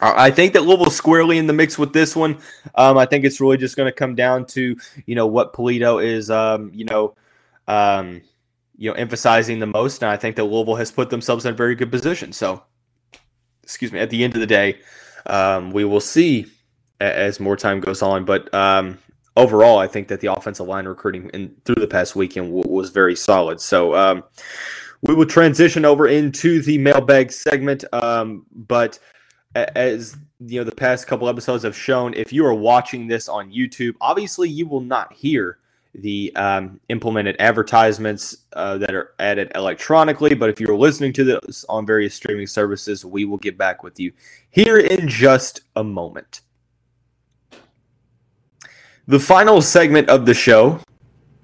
I 0.00 0.30
think 0.30 0.52
that 0.52 0.62
Louisville's 0.62 0.94
squarely 0.94 1.38
in 1.38 1.46
the 1.46 1.52
mix 1.52 1.76
with 1.76 1.92
this 1.92 2.14
one. 2.14 2.38
Um, 2.76 2.96
I 2.96 3.06
think 3.06 3.24
it's 3.24 3.40
really 3.40 3.56
just 3.56 3.76
going 3.76 3.88
to 3.88 3.92
come 3.92 4.14
down 4.14 4.46
to 4.46 4.76
you 5.06 5.14
know 5.14 5.26
what 5.26 5.52
Pulido 5.52 6.04
is 6.04 6.30
um, 6.30 6.70
you 6.72 6.84
know 6.84 7.14
um, 7.66 8.22
you 8.76 8.90
know 8.90 8.94
emphasizing 8.94 9.58
the 9.58 9.66
most, 9.66 10.02
and 10.02 10.10
I 10.10 10.16
think 10.16 10.36
that 10.36 10.44
Louisville 10.44 10.76
has 10.76 10.92
put 10.92 11.10
themselves 11.10 11.46
in 11.46 11.52
a 11.52 11.56
very 11.56 11.74
good 11.74 11.90
position. 11.90 12.32
So, 12.32 12.62
excuse 13.64 13.90
me. 13.90 13.98
At 13.98 14.10
the 14.10 14.22
end 14.22 14.34
of 14.34 14.40
the 14.40 14.46
day, 14.46 14.78
um, 15.26 15.72
we 15.72 15.84
will 15.84 16.00
see 16.00 16.46
as 17.00 17.40
more 17.40 17.56
time 17.56 17.80
goes 17.80 18.00
on, 18.00 18.24
but 18.24 18.52
um, 18.54 18.98
overall, 19.38 19.78
I 19.78 19.86
think 19.86 20.08
that 20.08 20.20
the 20.20 20.32
offensive 20.32 20.66
line 20.66 20.86
recruiting 20.86 21.30
in, 21.32 21.54
through 21.64 21.76
the 21.76 21.86
past 21.86 22.14
weekend 22.16 22.48
w- 22.48 22.68
was 22.68 22.90
very 22.90 23.16
solid. 23.16 23.60
So 23.60 23.94
um, 23.94 24.24
we 25.02 25.14
will 25.14 25.26
transition 25.26 25.84
over 25.84 26.06
into 26.06 26.60
the 26.60 26.78
mailbag 26.78 27.32
segment. 27.32 27.84
Um, 27.92 28.46
but 28.52 28.98
as 29.54 30.16
you 30.40 30.60
know, 30.60 30.64
the 30.64 30.74
past 30.74 31.06
couple 31.06 31.28
episodes 31.28 31.64
have 31.64 31.76
shown, 31.76 32.14
if 32.14 32.32
you 32.32 32.44
are 32.44 32.54
watching 32.54 33.06
this 33.06 33.28
on 33.28 33.50
YouTube, 33.50 33.94
obviously 34.00 34.48
you 34.48 34.66
will 34.66 34.80
not 34.80 35.12
hear 35.12 35.58
the 35.94 36.34
um, 36.36 36.80
implemented 36.88 37.36
advertisements 37.38 38.36
uh, 38.52 38.78
that 38.78 38.94
are 38.94 39.14
added 39.18 39.50
electronically. 39.54 40.34
But 40.34 40.50
if 40.50 40.60
you're 40.60 40.76
listening 40.76 41.12
to 41.14 41.24
this 41.24 41.64
on 41.68 41.86
various 41.86 42.14
streaming 42.14 42.46
services, 42.46 43.04
we 43.04 43.24
will 43.24 43.38
get 43.38 43.56
back 43.56 43.82
with 43.82 43.98
you 43.98 44.12
here 44.50 44.78
in 44.78 45.08
just 45.08 45.62
a 45.76 45.82
moment. 45.82 46.42
The 49.08 49.18
final 49.18 49.62
segment 49.62 50.10
of 50.10 50.26
the 50.26 50.34
show 50.34 50.80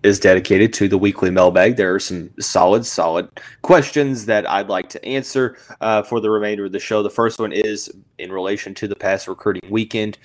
is 0.03 0.21
dedicated 0.21 0.75
to 0.75 0.87
the 0.87 0.99
weekly 0.99 1.31
mailbag. 1.31 1.77
There 1.77 1.95
are 1.95 1.99
some 1.99 2.29
solid, 2.39 2.85
solid 2.85 3.31
questions 3.63 4.27
that 4.27 4.47
I'd 4.51 4.69
like 4.69 4.91
to 4.91 5.03
answer 5.03 5.57
uh, 5.81 6.03
for 6.03 6.21
the 6.21 6.29
remainder 6.29 6.67
of 6.67 6.73
the 6.73 6.79
show. 6.79 7.03
The 7.03 7.09
first 7.09 7.39
one 7.39 7.53
is 7.53 7.91
in 8.19 8.31
relation 8.31 8.75
to 8.75 8.87
the 8.87 8.95
past 8.95 9.29
recruiting 9.29 9.71
weekend. 9.71 10.19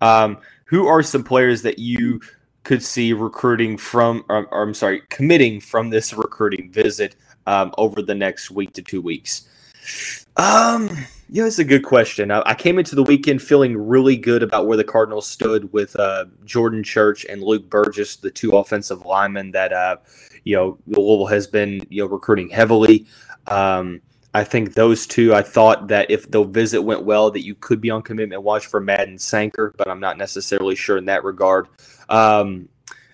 Um, 0.00 0.38
who 0.66 0.86
are 0.86 1.02
some 1.02 1.24
players 1.24 1.62
that 1.62 1.80
you 1.80 2.20
could 2.62 2.80
see 2.80 3.12
recruiting 3.12 3.76
from, 3.76 4.24
or, 4.28 4.46
or 4.52 4.62
I'm 4.62 4.72
sorry, 4.72 5.02
committing 5.10 5.58
from 5.58 5.90
this 5.90 6.14
recruiting 6.14 6.70
visit 6.70 7.16
um, 7.48 7.74
over 7.76 8.02
the 8.02 8.14
next 8.14 8.52
week 8.52 8.72
to 8.74 8.82
two 8.82 9.02
weeks? 9.02 10.23
Um, 10.36 10.90
yeah, 11.28 11.46
it's 11.46 11.58
a 11.58 11.64
good 11.64 11.84
question. 11.84 12.30
I, 12.30 12.42
I, 12.44 12.54
came 12.54 12.78
into 12.78 12.94
the 12.94 13.02
weekend 13.02 13.40
feeling 13.40 13.76
really 13.76 14.16
good 14.16 14.42
about 14.42 14.66
where 14.66 14.76
the 14.76 14.84
Cardinals 14.84 15.26
stood 15.26 15.72
with 15.72 15.94
uh, 15.96 16.26
Jordan 16.44 16.82
Church 16.82 17.24
and 17.24 17.42
Luke 17.42 17.68
Burgess, 17.70 18.16
the 18.16 18.30
two 18.30 18.56
offensive 18.56 19.06
linemen 19.06 19.52
that 19.52 19.72
uh, 19.72 19.96
you 20.42 20.56
know 20.56 20.78
Louisville 20.86 21.26
has 21.26 21.46
been 21.46 21.80
you 21.88 22.02
know 22.02 22.08
recruiting 22.08 22.48
heavily. 22.48 23.06
Um, 23.46 24.00
I 24.34 24.42
think 24.42 24.74
those 24.74 25.06
two. 25.06 25.34
I 25.34 25.42
thought 25.42 25.88
that 25.88 26.10
if 26.10 26.28
the 26.30 26.42
visit 26.42 26.82
went 26.82 27.04
well, 27.04 27.30
that 27.30 27.44
you 27.44 27.54
could 27.54 27.80
be 27.80 27.90
on 27.90 28.02
commitment 28.02 28.42
watch 28.42 28.66
for 28.66 28.80
Madden 28.80 29.18
Sanker, 29.18 29.72
but 29.76 29.88
I'm 29.88 30.00
not 30.00 30.18
necessarily 30.18 30.74
sure 30.74 30.98
in 30.98 31.04
that 31.04 31.22
regard. 31.22 31.68
Um, 32.08 32.68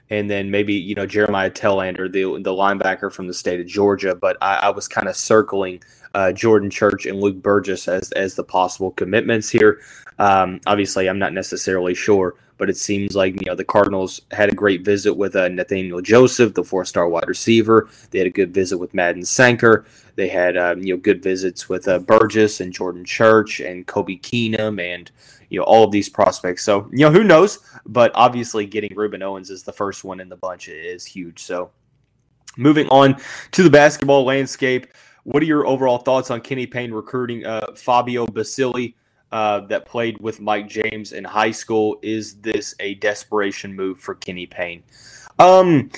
and 0.08 0.28
then 0.28 0.50
maybe 0.50 0.74
you 0.74 0.94
know 0.94 1.06
Jeremiah 1.06 1.50
Tellander, 1.50 2.10
the 2.10 2.42
the 2.42 2.52
linebacker 2.52 3.12
from 3.12 3.26
the 3.26 3.34
state 3.34 3.60
of 3.60 3.66
Georgia. 3.66 4.14
But 4.14 4.38
I, 4.40 4.56
I 4.56 4.70
was 4.70 4.88
kind 4.88 5.08
of 5.08 5.16
circling 5.16 5.82
uh, 6.14 6.32
Jordan 6.32 6.70
Church 6.70 7.06
and 7.06 7.20
Luke 7.20 7.42
Burgess 7.42 7.88
as 7.88 8.10
as 8.12 8.34
the 8.34 8.44
possible 8.44 8.90
commitments 8.90 9.48
here. 9.48 9.80
Um, 10.18 10.60
obviously, 10.66 11.08
I'm 11.08 11.18
not 11.18 11.32
necessarily 11.32 11.94
sure, 11.94 12.34
but 12.58 12.68
it 12.68 12.76
seems 12.76 13.14
like 13.14 13.34
you 13.40 13.46
know 13.46 13.54
the 13.54 13.64
Cardinals 13.64 14.20
had 14.30 14.52
a 14.52 14.54
great 14.54 14.84
visit 14.84 15.14
with 15.14 15.34
uh, 15.34 15.48
Nathaniel 15.48 16.02
Joseph, 16.02 16.54
the 16.54 16.64
four-star 16.64 17.08
wide 17.08 17.26
receiver. 17.26 17.88
They 18.10 18.18
had 18.18 18.26
a 18.26 18.30
good 18.30 18.52
visit 18.52 18.78
with 18.78 18.92
Madden 18.92 19.24
Sanker. 19.24 19.86
They 20.16 20.28
had 20.28 20.56
um, 20.56 20.82
you 20.82 20.94
know 20.94 21.00
good 21.00 21.22
visits 21.22 21.68
with 21.68 21.88
uh, 21.88 22.00
Burgess 22.00 22.60
and 22.60 22.72
Jordan 22.72 23.04
Church 23.04 23.60
and 23.60 23.86
Kobe 23.86 24.16
Keenum 24.16 24.80
and 24.80 25.10
you 25.48 25.58
know 25.58 25.64
all 25.64 25.84
of 25.84 25.90
these 25.90 26.08
prospects. 26.08 26.62
So 26.62 26.88
you 26.92 27.06
know 27.06 27.10
who 27.10 27.24
knows, 27.24 27.60
but 27.86 28.12
obviously 28.14 28.66
getting 28.66 28.90
Rueben 28.90 29.22
Owens 29.22 29.48
is 29.48 29.62
the 29.62 29.72
first 29.72 30.04
one 30.04 30.20
in 30.20 30.28
the 30.28 30.36
bunch 30.36 30.68
is 30.68 31.06
huge. 31.06 31.40
So 31.40 31.70
moving 32.56 32.88
on 32.88 33.16
to 33.52 33.62
the 33.62 33.70
basketball 33.70 34.24
landscape, 34.24 34.86
what 35.24 35.42
are 35.42 35.46
your 35.46 35.66
overall 35.66 35.98
thoughts 35.98 36.30
on 36.30 36.40
Kenny 36.40 36.66
Payne 36.66 36.92
recruiting 36.92 37.44
uh, 37.46 37.72
Fabio 37.76 38.26
Basili? 38.26 38.96
Uh, 39.32 39.60
that 39.68 39.86
played 39.86 40.18
with 40.18 40.40
Mike 40.40 40.68
James 40.68 41.12
in 41.12 41.22
high 41.22 41.52
school. 41.52 42.00
Is 42.02 42.40
this 42.40 42.74
a 42.80 42.96
desperation 42.96 43.72
move 43.72 44.00
for 44.00 44.16
Kenny 44.16 44.46
Payne? 44.46 44.82
Um, 45.38 45.88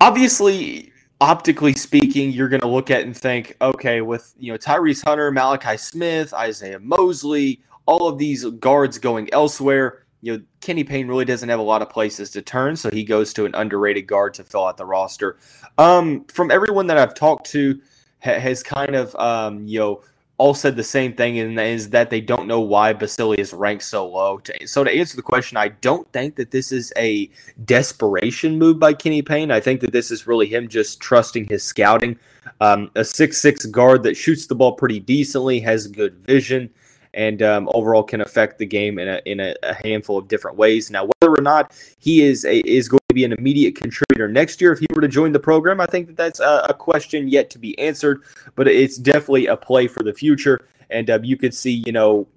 obviously, 0.00 0.92
optically 1.20 1.72
speaking, 1.72 2.30
you're 2.30 2.48
going 2.48 2.60
to 2.60 2.68
look 2.68 2.88
at 2.88 3.02
and 3.02 3.16
think, 3.16 3.56
okay, 3.60 4.00
with 4.00 4.34
you 4.38 4.52
know 4.52 4.58
Tyrese 4.58 5.04
Hunter, 5.04 5.30
Malachi 5.30 5.76
Smith, 5.76 6.32
Isaiah 6.34 6.78
Mosley, 6.78 7.62
all 7.86 8.08
of 8.08 8.18
these 8.18 8.44
guards 8.44 8.98
going 8.98 9.32
elsewhere. 9.32 10.04
You 10.20 10.36
know, 10.36 10.42
Kenny 10.60 10.84
Payne 10.84 11.08
really 11.08 11.24
doesn't 11.24 11.48
have 11.48 11.58
a 11.58 11.64
lot 11.64 11.82
of 11.82 11.90
places 11.90 12.30
to 12.30 12.42
turn, 12.42 12.76
so 12.76 12.90
he 12.90 13.02
goes 13.04 13.32
to 13.34 13.44
an 13.44 13.54
underrated 13.54 14.06
guard 14.06 14.34
to 14.34 14.44
fill 14.44 14.66
out 14.66 14.76
the 14.76 14.84
roster. 14.84 15.38
Um, 15.78 16.24
from 16.26 16.50
everyone 16.50 16.86
that 16.88 16.98
I've 16.98 17.14
talked 17.14 17.46
to, 17.50 17.80
ha- 18.22 18.38
has 18.38 18.62
kind 18.62 18.94
of 18.94 19.14
um, 19.16 19.66
you 19.66 19.78
know 19.78 20.02
all 20.38 20.54
said 20.54 20.74
the 20.74 20.82
same 20.82 21.12
thing, 21.12 21.38
and 21.38 21.58
is 21.60 21.90
that 21.90 22.10
they 22.10 22.20
don't 22.20 22.48
know 22.48 22.60
why 22.60 22.92
Basili 22.92 23.38
is 23.38 23.52
ranked 23.52 23.84
so 23.84 24.08
low. 24.08 24.40
So 24.64 24.82
to 24.82 24.90
answer 24.90 25.14
the 25.14 25.22
question, 25.22 25.56
I 25.56 25.68
don't 25.68 26.10
think 26.12 26.34
that 26.36 26.50
this 26.50 26.72
is 26.72 26.92
a 26.96 27.30
desperation 27.64 28.58
move 28.58 28.78
by 28.78 28.94
Kenny 28.94 29.22
Payne. 29.22 29.52
I 29.52 29.60
think 29.60 29.80
that 29.82 29.92
this 29.92 30.10
is 30.10 30.26
really 30.26 30.46
him 30.46 30.66
just 30.68 31.00
trusting 31.00 31.46
his 31.46 31.62
scouting. 31.62 32.18
Um, 32.60 32.90
a 32.96 33.04
six-six 33.04 33.66
guard 33.66 34.02
that 34.02 34.16
shoots 34.16 34.46
the 34.46 34.56
ball 34.56 34.72
pretty 34.72 34.98
decently, 34.98 35.60
has 35.60 35.86
good 35.86 36.14
vision 36.24 36.70
and 37.14 37.42
um, 37.42 37.68
overall 37.74 38.02
can 38.02 38.20
affect 38.20 38.58
the 38.58 38.66
game 38.66 38.98
in 38.98 39.08
a 39.08 39.20
in 39.26 39.40
a, 39.40 39.54
a, 39.62 39.74
handful 39.86 40.18
of 40.18 40.28
different 40.28 40.56
ways. 40.56 40.90
Now, 40.90 41.04
whether 41.04 41.34
or 41.34 41.42
not 41.42 41.72
he 41.98 42.22
is 42.22 42.44
a, 42.44 42.58
is 42.60 42.88
going 42.88 43.00
to 43.08 43.14
be 43.14 43.24
an 43.24 43.32
immediate 43.32 43.76
contributor 43.76 44.28
next 44.28 44.60
year 44.60 44.72
if 44.72 44.78
he 44.78 44.86
were 44.94 45.00
to 45.00 45.08
join 45.08 45.32
the 45.32 45.40
program, 45.40 45.80
I 45.80 45.86
think 45.86 46.06
that 46.06 46.16
that's 46.16 46.40
a, 46.40 46.66
a 46.68 46.74
question 46.74 47.28
yet 47.28 47.50
to 47.50 47.58
be 47.58 47.78
answered. 47.78 48.22
But 48.54 48.68
it's 48.68 48.96
definitely 48.96 49.46
a 49.46 49.56
play 49.56 49.86
for 49.88 50.02
the 50.02 50.14
future, 50.14 50.68
and 50.90 51.10
uh, 51.10 51.18
you 51.22 51.36
could 51.36 51.54
see, 51.54 51.82
you 51.86 51.92
know. 51.92 52.28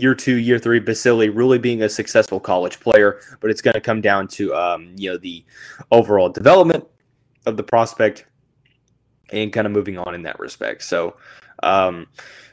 Year 0.00 0.14
two, 0.14 0.34
year 0.34 0.58
three, 0.58 0.80
Basili 0.80 1.30
really 1.30 1.56
being 1.56 1.80
a 1.80 1.88
successful 1.88 2.38
college 2.38 2.78
player, 2.78 3.22
but 3.40 3.50
it's 3.50 3.62
going 3.62 3.72
to 3.72 3.80
come 3.80 4.02
down 4.02 4.28
to 4.28 4.54
um, 4.54 4.92
you 4.98 5.10
know 5.10 5.16
the 5.16 5.42
overall 5.90 6.28
development 6.28 6.86
of 7.46 7.56
the 7.56 7.62
prospect 7.62 8.26
and 9.30 9.52
kind 9.52 9.66
of 9.66 9.72
moving 9.72 9.98
on 9.98 10.14
in 10.14 10.22
that 10.22 10.38
respect. 10.38 10.82
So, 10.82 11.16
um, 11.62 12.06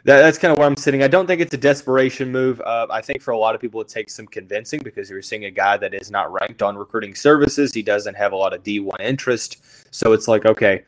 that, 0.06 0.22
that's 0.22 0.38
kind 0.38 0.52
of 0.52 0.58
where 0.58 0.68
I'm 0.68 0.78
sitting. 0.78 1.04
I 1.04 1.08
don't 1.08 1.28
think 1.28 1.42
it's 1.42 1.54
a 1.54 1.58
desperation 1.58 2.32
move. 2.32 2.62
Uh, 2.62 2.88
I 2.90 3.02
think 3.02 3.22
for 3.22 3.32
a 3.32 3.38
lot 3.38 3.56
of 3.56 3.62
people, 3.62 3.82
it 3.82 3.88
takes 3.88 4.16
some 4.16 4.28
convincing 4.28 4.82
because 4.84 5.10
you're 5.10 5.22
seeing 5.22 5.46
a 5.46 5.52
guy 5.52 5.78
that 5.78 5.94
is 5.94 6.12
not 6.12 6.32
ranked 6.32 6.62
on 6.62 6.78
recruiting 6.78 7.16
services. 7.16 7.74
He 7.74 7.82
doesn't 7.82 8.16
have 8.16 8.32
a 8.32 8.36
lot 8.36 8.54
of 8.54 8.64
D1 8.64 9.00
interest. 9.00 9.64
So 9.92 10.14
it's 10.14 10.28
like, 10.28 10.46
okay, 10.46 10.84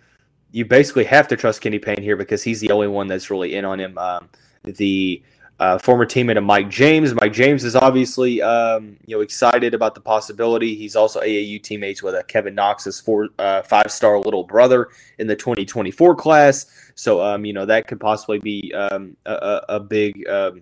you 0.51 0.65
basically 0.65 1.05
have 1.05 1.27
to 1.29 1.35
trust 1.35 1.61
Kenny 1.61 1.79
Payne 1.79 2.01
here 2.01 2.15
because 2.15 2.43
he's 2.43 2.61
the 2.61 2.71
only 2.71 2.87
one 2.87 3.07
that's 3.07 3.29
really 3.29 3.55
in 3.55 3.65
on 3.65 3.79
him. 3.79 3.97
Um, 3.97 4.29
the 4.63 5.21
uh, 5.59 5.77
former 5.77 6.05
teammate 6.05 6.37
of 6.37 6.43
Mike 6.43 6.69
James. 6.69 7.13
Mike 7.13 7.33
James 7.33 7.63
is 7.63 7.75
obviously 7.75 8.41
um, 8.41 8.97
you 9.05 9.15
know 9.15 9.21
excited 9.21 9.73
about 9.73 9.95
the 9.95 10.01
possibility. 10.01 10.75
He's 10.75 10.95
also 10.95 11.19
AAU 11.21 11.61
teammates 11.61 12.03
with 12.03 12.15
uh, 12.15 12.23
Kevin 12.23 12.55
Knox's 12.55 12.99
four 12.99 13.29
uh, 13.39 13.63
five 13.63 13.91
star 13.91 14.19
little 14.19 14.43
brother 14.43 14.89
in 15.17 15.27
the 15.27 15.35
2024 15.35 16.15
class. 16.15 16.65
So 16.95 17.21
um, 17.21 17.45
you 17.45 17.53
know 17.53 17.65
that 17.65 17.87
could 17.87 17.99
possibly 17.99 18.39
be 18.39 18.73
um, 18.73 19.17
a, 19.25 19.61
a, 19.69 19.79
big 19.79 20.27
um, 20.27 20.61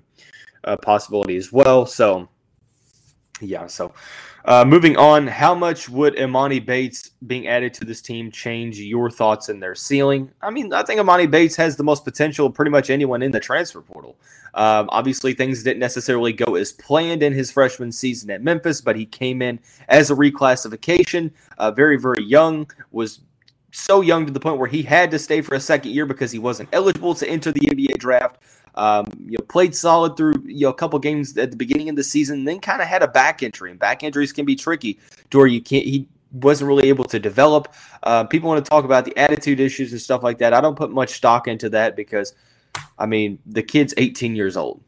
possibility 0.82 1.36
as 1.36 1.52
well. 1.52 1.86
So 1.86 2.30
yeah, 3.42 3.68
so 3.68 3.94
uh, 4.46 4.64
moving 4.64 4.96
on, 4.96 5.28
how 5.28 5.54
much 5.56 5.90
would 5.90 6.16
Emoni 6.16 6.64
Bates 6.64 7.10
being 7.26 7.48
added 7.48 7.74
to 7.76 7.86
this 7.86 8.02
team 8.02 8.32
change 8.32 8.80
your 8.80 9.10
thoughts 9.10 9.50
in 9.50 9.60
their 9.60 9.76
ceiling? 9.76 10.32
I 10.42 10.52
mean, 10.52 10.72
I 10.72 10.84
think 10.84 11.02
Emoni 11.02 11.30
Bates 11.30 11.56
has 11.56 11.76
the 11.76 11.84
most 11.84 12.06
potential 12.06 12.50
pretty 12.50 12.72
much 12.72 12.90
anyone 12.90 13.22
in 13.22 13.32
the 13.32 13.40
transfer 13.40 13.82
portal. 13.82 14.16
Um, 14.54 14.88
obviously, 14.92 15.34
things 15.34 15.64
didn't 15.64 15.80
necessarily 15.80 16.32
go 16.32 16.56
as 16.56 16.72
planned 16.72 17.24
in 17.24 17.34
his 17.34 17.52
freshman 17.52 17.92
season 17.92 18.30
at 18.30 18.42
Memphis, 18.42 18.80
but 18.80 18.96
he 18.96 19.06
came 19.06 19.42
in 19.42 19.60
as 19.90 20.12
a 20.12 20.16
reclassification, 20.16 21.32
uh, 21.58 21.72
very, 21.72 21.98
very 21.98 22.24
young, 22.24 22.70
was 22.92 23.20
so 23.72 24.00
young 24.00 24.26
to 24.26 24.32
the 24.32 24.40
point 24.40 24.58
where 24.58 24.70
he 24.70 24.84
had 24.84 25.12
to 25.12 25.20
stay 25.20 25.42
for 25.42 25.56
a 25.56 25.60
second 25.60 25.92
year 25.92 26.06
because 26.06 26.32
he 26.32 26.40
wasn't 26.40 26.70
eligible 26.72 27.14
to 27.16 27.28
enter 27.28 27.52
the 27.52 27.60
NBA 27.60 27.98
draft. 27.98 28.38
Um, 28.76 29.08
you 29.26 29.38
know, 29.38 29.46
played 29.48 29.74
solid 29.74 30.18
through 30.18 30.44
you 30.46 30.66
know 30.66 30.70
a 30.70 30.74
couple 30.74 31.00
games 31.00 31.38
at 31.38 31.50
the 31.52 31.58
beginning 31.58 31.90
of 31.90 31.96
the 31.96 32.04
season, 32.04 32.44
then 32.44 32.60
kind 32.60 32.82
of 32.82 32.88
had 32.88 33.04
a 33.04 33.08
back 33.08 33.42
injury, 33.42 33.72
and 33.72 33.80
back 33.80 34.04
injuries 34.04 34.34
can 34.34 34.46
be 34.46 34.56
tricky 34.56 35.00
to 35.30 35.38
where 35.38 35.48
you 35.48 35.62
can't. 35.62 35.86
He 35.86 36.08
wasn't 36.32 36.68
really 36.68 36.90
able 36.90 37.06
to 37.06 37.20
develop. 37.20 37.74
Uh, 38.04 38.24
people 38.26 38.50
want 38.50 38.64
to 38.64 38.70
talk 38.70 38.84
about 38.84 39.06
the 39.06 39.18
attitude 39.18 39.60
issues 39.60 39.92
and 39.92 40.02
stuff 40.02 40.24
like 40.24 40.38
that. 40.40 40.54
I 40.54 40.62
don't 40.62 40.76
put 40.76 40.92
much 40.92 41.12
stock 41.12 41.48
into 41.48 41.70
that 41.70 41.96
because, 41.96 42.34
I 43.00 43.06
mean, 43.06 43.40
the 43.46 43.64
kid's 43.64 43.94
18 43.98 44.36
years 44.36 44.58
old. 44.58 44.82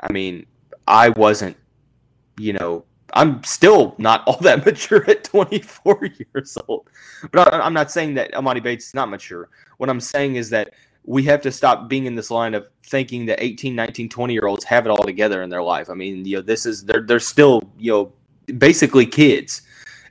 I 0.00 0.12
mean, 0.12 0.46
I 0.86 1.08
wasn't, 1.10 1.56
you 2.38 2.52
know, 2.52 2.84
I'm 3.12 3.42
still 3.42 3.94
not 3.98 4.22
all 4.26 4.38
that 4.40 4.64
mature 4.64 5.08
at 5.10 5.24
24 5.24 6.10
years 6.34 6.56
old. 6.68 6.88
But 7.32 7.52
I, 7.52 7.66
am 7.66 7.74
not 7.74 7.90
saying 7.90 8.14
that 8.14 8.32
Emoni 8.32 8.62
Bates 8.62 8.88
is 8.88 8.94
not 8.94 9.08
mature. 9.08 9.48
What 9.78 9.90
I'm 9.90 10.00
saying 10.00 10.36
is 10.36 10.50
that 10.50 10.74
we 11.08 11.22
have 11.22 11.40
to 11.40 11.50
stop 11.50 11.88
being 11.88 12.04
in 12.04 12.16
this 12.16 12.30
line 12.30 12.52
of 12.52 12.68
thinking 12.82 13.24
that 13.26 13.42
18, 13.42 13.74
19, 13.74 14.10
20 14.10 14.32
year 14.34 14.46
olds 14.46 14.62
have 14.64 14.84
it 14.84 14.90
all 14.90 15.02
together 15.02 15.42
in 15.42 15.48
their 15.48 15.62
life. 15.62 15.88
I 15.88 15.94
mean, 15.94 16.26
you 16.26 16.36
know, 16.36 16.42
this 16.42 16.66
is 16.66 16.84
they're 16.84 17.00
they're 17.00 17.18
still 17.18 17.62
you 17.78 17.90
know 17.90 18.12
basically 18.58 19.06
kids 19.06 19.62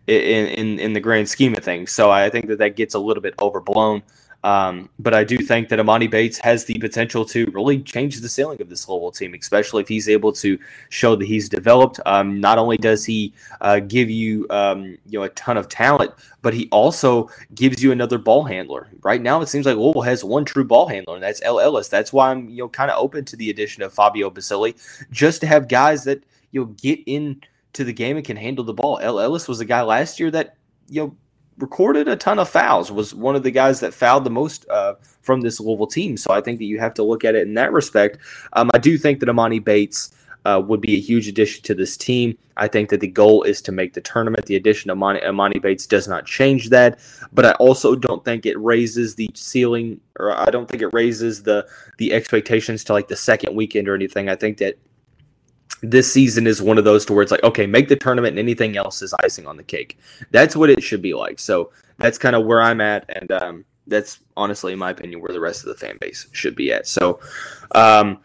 in 0.08 0.48
in, 0.48 0.80
in 0.80 0.94
the 0.94 1.00
grand 1.00 1.30
scheme 1.30 1.54
of 1.54 1.64
things. 1.64 1.92
So 1.92 2.10
I 2.10 2.32
think 2.32 2.48
that 2.48 2.58
that 2.58 2.76
gets 2.76 2.96
a 2.96 3.00
little 3.00 3.22
bit 3.22 3.36
overblown. 3.40 4.02
Um, 4.44 4.90
but 5.00 5.14
I 5.14 5.24
do 5.24 5.38
think 5.38 5.70
that 5.70 5.80
Emoni 5.80 6.10
Bates 6.10 6.38
has 6.40 6.66
the 6.66 6.78
potential 6.80 7.26
to 7.26 7.50
really 7.54 7.82
change 7.82 8.20
the 8.20 8.30
ceiling 8.30 8.62
of 8.62 8.70
this 8.70 8.88
Louisville 8.88 9.12
team, 9.12 9.34
especially 9.34 9.82
if 9.82 9.88
he's 9.88 10.08
able 10.08 10.32
to 10.34 10.60
show 10.90 11.16
that 11.16 11.26
he's 11.26 11.50
developed. 11.50 12.00
Um, 12.06 12.40
not 12.40 12.58
only 12.58 12.78
does 12.78 13.04
he 13.04 13.34
uh, 13.62 13.80
give 13.80 14.10
you 14.10 14.46
um, 14.50 14.98
you 15.08 15.20
know 15.20 15.24
a 15.24 15.30
ton 15.30 15.58
of 15.58 15.68
talent, 15.68 16.12
but 16.42 16.54
he 16.54 16.70
also 16.72 17.30
gives 17.56 17.84
you 17.84 17.92
another 17.92 18.18
ball 18.18 18.44
handler. 18.44 18.88
Right 19.02 19.22
now, 19.22 19.42
it 19.42 19.48
seems 19.48 19.66
like 19.66 19.76
Louisville 19.76 20.02
has 20.04 20.24
one 20.24 20.46
true 20.46 20.64
ball 20.64 20.88
handler, 20.88 21.16
and 21.16 21.24
that's 21.24 21.42
El 21.42 21.60
Ellis. 21.60 21.90
That's 21.90 22.14
why 22.14 22.32
I'm 22.32 22.48
you 22.50 22.58
know 22.58 22.70
kind 22.70 22.92
of 22.92 22.98
open 23.00 23.26
to 23.26 23.36
the 23.36 23.50
addition 23.50 23.84
of 23.84 23.94
Fabio 23.94 24.30
Basili, 24.30 24.76
just 25.12 25.42
to 25.42 25.48
have 25.48 25.68
guys 25.68 26.04
that 26.04 26.24
you 26.52 26.62
know 26.62 26.68
get 26.68 27.00
in 27.06 27.42
to 27.74 27.84
the 27.84 27.94
game 27.94 28.18
and 28.18 28.26
can 28.26 28.38
handle 28.38 28.64
the 28.64 28.74
ball. 28.74 29.00
El 29.02 29.20
Ellis 29.20 29.48
was 29.48 29.60
a 29.60 29.66
guy 29.66 29.82
last 29.82 30.20
year 30.20 30.32
that 30.32 30.56
you 30.90 31.02
know 31.02 31.16
recorded 31.58 32.08
a 32.08 32.16
ton 32.16 32.40
of 32.40 32.50
fouls, 32.50 32.92
was 32.92 33.14
one 33.14 33.36
of 33.36 33.44
the 33.44 33.52
guys 33.52 33.80
that 33.80 33.94
fouled 33.94 34.24
the 34.24 34.30
most 34.30 34.68
uh, 34.70 34.96
from 35.22 35.42
this 35.42 35.60
Louisville 35.60 35.88
team. 35.88 36.18
So 36.18 36.32
I 36.32 36.42
think 36.42 36.60
that 36.60 36.66
you 36.66 36.80
have 36.80 36.94
to 36.96 37.04
look 37.04 37.26
at 37.26 37.36
it 37.36 37.48
in 37.48 37.56
that 37.56 37.72
respect. 37.72 38.18
Um, 38.54 38.70
I 38.74 38.78
do 38.78 38.98
think 38.98 39.20
that 39.20 39.30
Amani 39.30 39.60
Bates 39.60 40.12
uh, 40.46 40.62
would 40.66 40.80
be 40.80 40.96
a 40.96 41.00
huge 41.00 41.28
addition 41.28 41.62
to 41.64 41.76
this 41.76 41.98
team. 41.98 42.38
I 42.56 42.68
think 42.68 42.90
that 42.90 43.02
the 43.02 43.08
goal 43.08 43.44
is 43.44 43.62
to 43.64 43.72
make 43.72 43.94
the 43.94 44.02
tournament. 44.02 44.46
The 44.46 44.56
addition 44.56 44.90
of 44.90 44.98
Amani, 44.98 45.20
Emoni 45.20 45.62
Bates 45.62 45.86
does 45.86 46.08
not 46.08 46.26
change 46.26 46.70
that, 46.70 47.00
but 47.34 47.46
I 47.46 47.52
also 47.54 47.96
don't 47.96 48.24
think 48.24 48.46
it 48.46 48.58
raises 48.60 49.16
the 49.16 49.30
ceiling, 49.34 50.00
or 50.18 50.32
I 50.32 50.46
don't 50.46 50.70
think 50.70 50.82
it 50.82 50.94
raises 50.94 51.44
the 51.44 51.68
the 51.98 52.14
expectations 52.14 52.84
to 52.86 52.94
like 52.94 53.10
the 53.10 53.16
second 53.16 53.56
weekend 53.56 53.90
or 53.90 53.96
anything. 53.96 54.30
I 54.30 54.36
think 54.36 54.58
that 54.60 54.80
this 55.82 56.12
season 56.12 56.48
is 56.48 56.62
one 56.62 56.78
of 56.78 56.84
those 56.84 57.06
to 57.06 57.14
where 57.14 57.22
it's 57.22 57.32
like, 57.32 57.44
okay, 57.44 57.66
make 57.66 57.88
the 57.88 57.96
tournament 57.96 58.32
and 58.32 58.40
anything 58.40 58.78
else 58.78 59.02
is 59.02 59.14
icing 59.24 59.48
on 59.48 59.58
the 59.58 59.64
cake. 59.64 59.98
That's 60.32 60.56
what 60.56 60.70
it 60.70 60.82
should 60.82 61.02
be 61.02 61.14
like. 61.14 61.40
So 61.40 61.72
that's 61.98 62.18
kind 62.18 62.36
of 62.36 62.46
where 62.46 62.62
I'm 62.62 62.82
at. 62.82 63.06
And 63.10 63.32
um, 63.32 63.66
that's 63.86 64.20
honestly, 64.36 64.74
in 64.74 64.80
my 64.80 64.92
opinion, 64.92 65.22
where 65.22 65.34
the 65.34 65.40
rest 65.40 65.62
of 65.62 65.70
the 65.70 65.76
fan 65.76 65.98
base 66.00 66.28
should 66.32 66.56
be 66.56 66.72
at. 66.72 66.88
So, 66.88 67.20
um, 67.74 68.20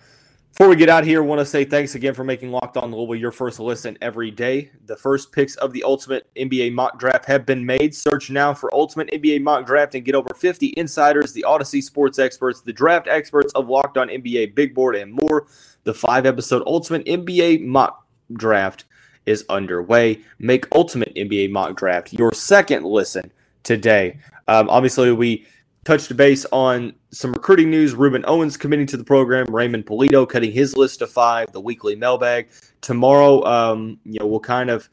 before 0.53 0.69
we 0.69 0.77
get 0.77 0.91
out 0.91 1.05
here, 1.05 1.23
I 1.23 1.27
want 1.27 1.39
to 1.39 1.47
say 1.47 1.65
thanks 1.65 1.95
again 1.95 2.13
for 2.13 2.25
making 2.25 2.51
Locked 2.51 2.77
On 2.77 2.93
Louisville 2.93 3.15
your 3.15 3.33
first 3.33 3.59
listen 3.59 3.97
every 4.03 4.31
day. 4.31 4.71
The 4.85 4.97
first 4.97 5.33
picks 5.33 5.57
of 5.57 5.73
the 5.73 5.83
Ultimate 5.83 6.29
NBA 6.37 6.75
Mock 6.75 6.99
Draft 6.99 7.25
have 7.25 7.47
been 7.47 7.65
made. 7.65 7.95
Search 7.95 8.29
now 8.29 8.53
for 8.53 8.73
Ultimate 8.75 9.11
NBA 9.11 9.41
Mock 9.41 9.65
Draft 9.65 9.95
and 9.95 10.05
get 10.05 10.15
over 10.15 10.35
50 10.35 10.75
insiders, 10.77 11.33
the 11.33 11.45
Odyssey 11.45 11.81
sports 11.81 12.19
experts, 12.19 12.61
the 12.61 12.73
draft 12.73 13.09
experts 13.09 13.51
of 13.55 13.71
Locked 13.71 13.97
On 13.97 14.09
NBA 14.09 14.55
Big 14.55 14.75
Board, 14.75 14.95
and 14.95 15.15
more. 15.15 15.47
The 15.85 15.95
five 15.95 16.27
episode 16.27 16.63
Ultimate 16.67 17.07
NBA 17.07 17.65
Mock 17.65 18.07
Draft 18.31 18.85
is 19.25 19.47
underway. 19.49 20.21
Make 20.39 20.67
Ultimate 20.75 21.15
NBA 21.15 21.51
Mock 21.51 21.79
Draft 21.79 22.13
your 22.13 22.35
second 22.35 22.85
listen 22.85 23.33
today. 23.63 24.19
Um, 24.49 24.69
obviously, 24.69 25.13
we 25.13 25.47
touched 25.85 26.15
base 26.17 26.47
on 26.53 26.95
some 27.11 27.33
recruiting 27.33 27.71
news. 27.71 27.95
Rueben 27.95 28.25
Owens 28.27 28.57
committing 28.57 28.87
to 28.89 28.97
the 28.97 29.05
program. 29.05 29.47
Raymond 29.47 29.87
Pulido 29.87 30.29
cutting 30.29 30.53
his 30.53 30.77
list 30.77 31.01
to 31.01 31.07
five. 31.07 31.51
The 31.53 31.61
weekly 31.61 31.97
mailbag 31.97 32.49
tomorrow. 32.81 33.45
Um, 33.45 33.99
you 34.05 34.21
know, 34.21 34.27
we'll 34.27 34.41
kind 34.41 34.71
of 34.71 34.89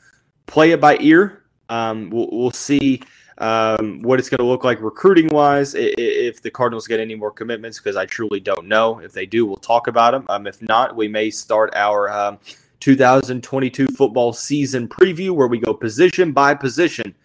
play 0.45 0.71
it 0.71 0.81
by 0.81 0.97
ear. 0.99 1.43
Um, 1.69 2.09
we'll, 2.09 2.29
we'll 2.31 2.51
see 2.51 3.01
um, 3.37 4.01
what 4.01 4.19
it's 4.19 4.29
going 4.29 4.39
to 4.39 4.45
look 4.45 4.63
like 4.63 4.81
recruiting 4.81 5.27
wise 5.27 5.73
if 5.75 6.41
the 6.41 6.51
Cardinals 6.51 6.87
get 6.87 6.99
any 6.99 7.15
more 7.15 7.31
commitments 7.31 7.79
because 7.79 7.95
I 7.95 8.05
truly 8.05 8.39
don't 8.39 8.67
know. 8.67 8.99
If 8.99 9.13
they 9.13 9.25
do, 9.25 9.45
we'll 9.45 9.57
talk 9.57 9.87
about 9.87 10.11
them. 10.11 10.25
Um, 10.29 10.47
if 10.47 10.61
not, 10.61 10.95
we 10.95 11.07
may 11.07 11.29
start 11.29 11.73
our 11.75 12.09
um, 12.09 12.39
2022 12.81 13.87
football 13.87 14.33
season 14.33 14.87
preview 14.87 15.31
where 15.31 15.47
we 15.47 15.59
go 15.59 15.73
position 15.73 16.31
by 16.31 16.53
position 16.53 17.15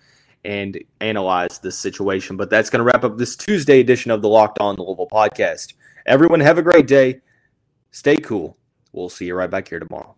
and 0.44 0.82
analyze 1.00 1.58
this 1.58 1.78
situation. 1.78 2.36
But 2.36 2.50
that's 2.50 2.70
going 2.70 2.80
to 2.80 2.84
wrap 2.84 3.04
up 3.04 3.18
this 3.18 3.36
Tuesday 3.36 3.80
edition 3.80 4.10
of 4.10 4.22
the 4.22 4.28
Locked 4.28 4.58
On 4.58 4.76
Louisville 4.76 5.08
podcast. 5.10 5.74
Everyone, 6.06 6.40
have 6.40 6.58
a 6.58 6.62
great 6.62 6.86
day. 6.86 7.20
Stay 7.90 8.16
cool. 8.16 8.56
We'll 8.92 9.08
see 9.08 9.26
you 9.26 9.34
right 9.34 9.50
back 9.50 9.68
here 9.68 9.80
tomorrow. 9.80 10.14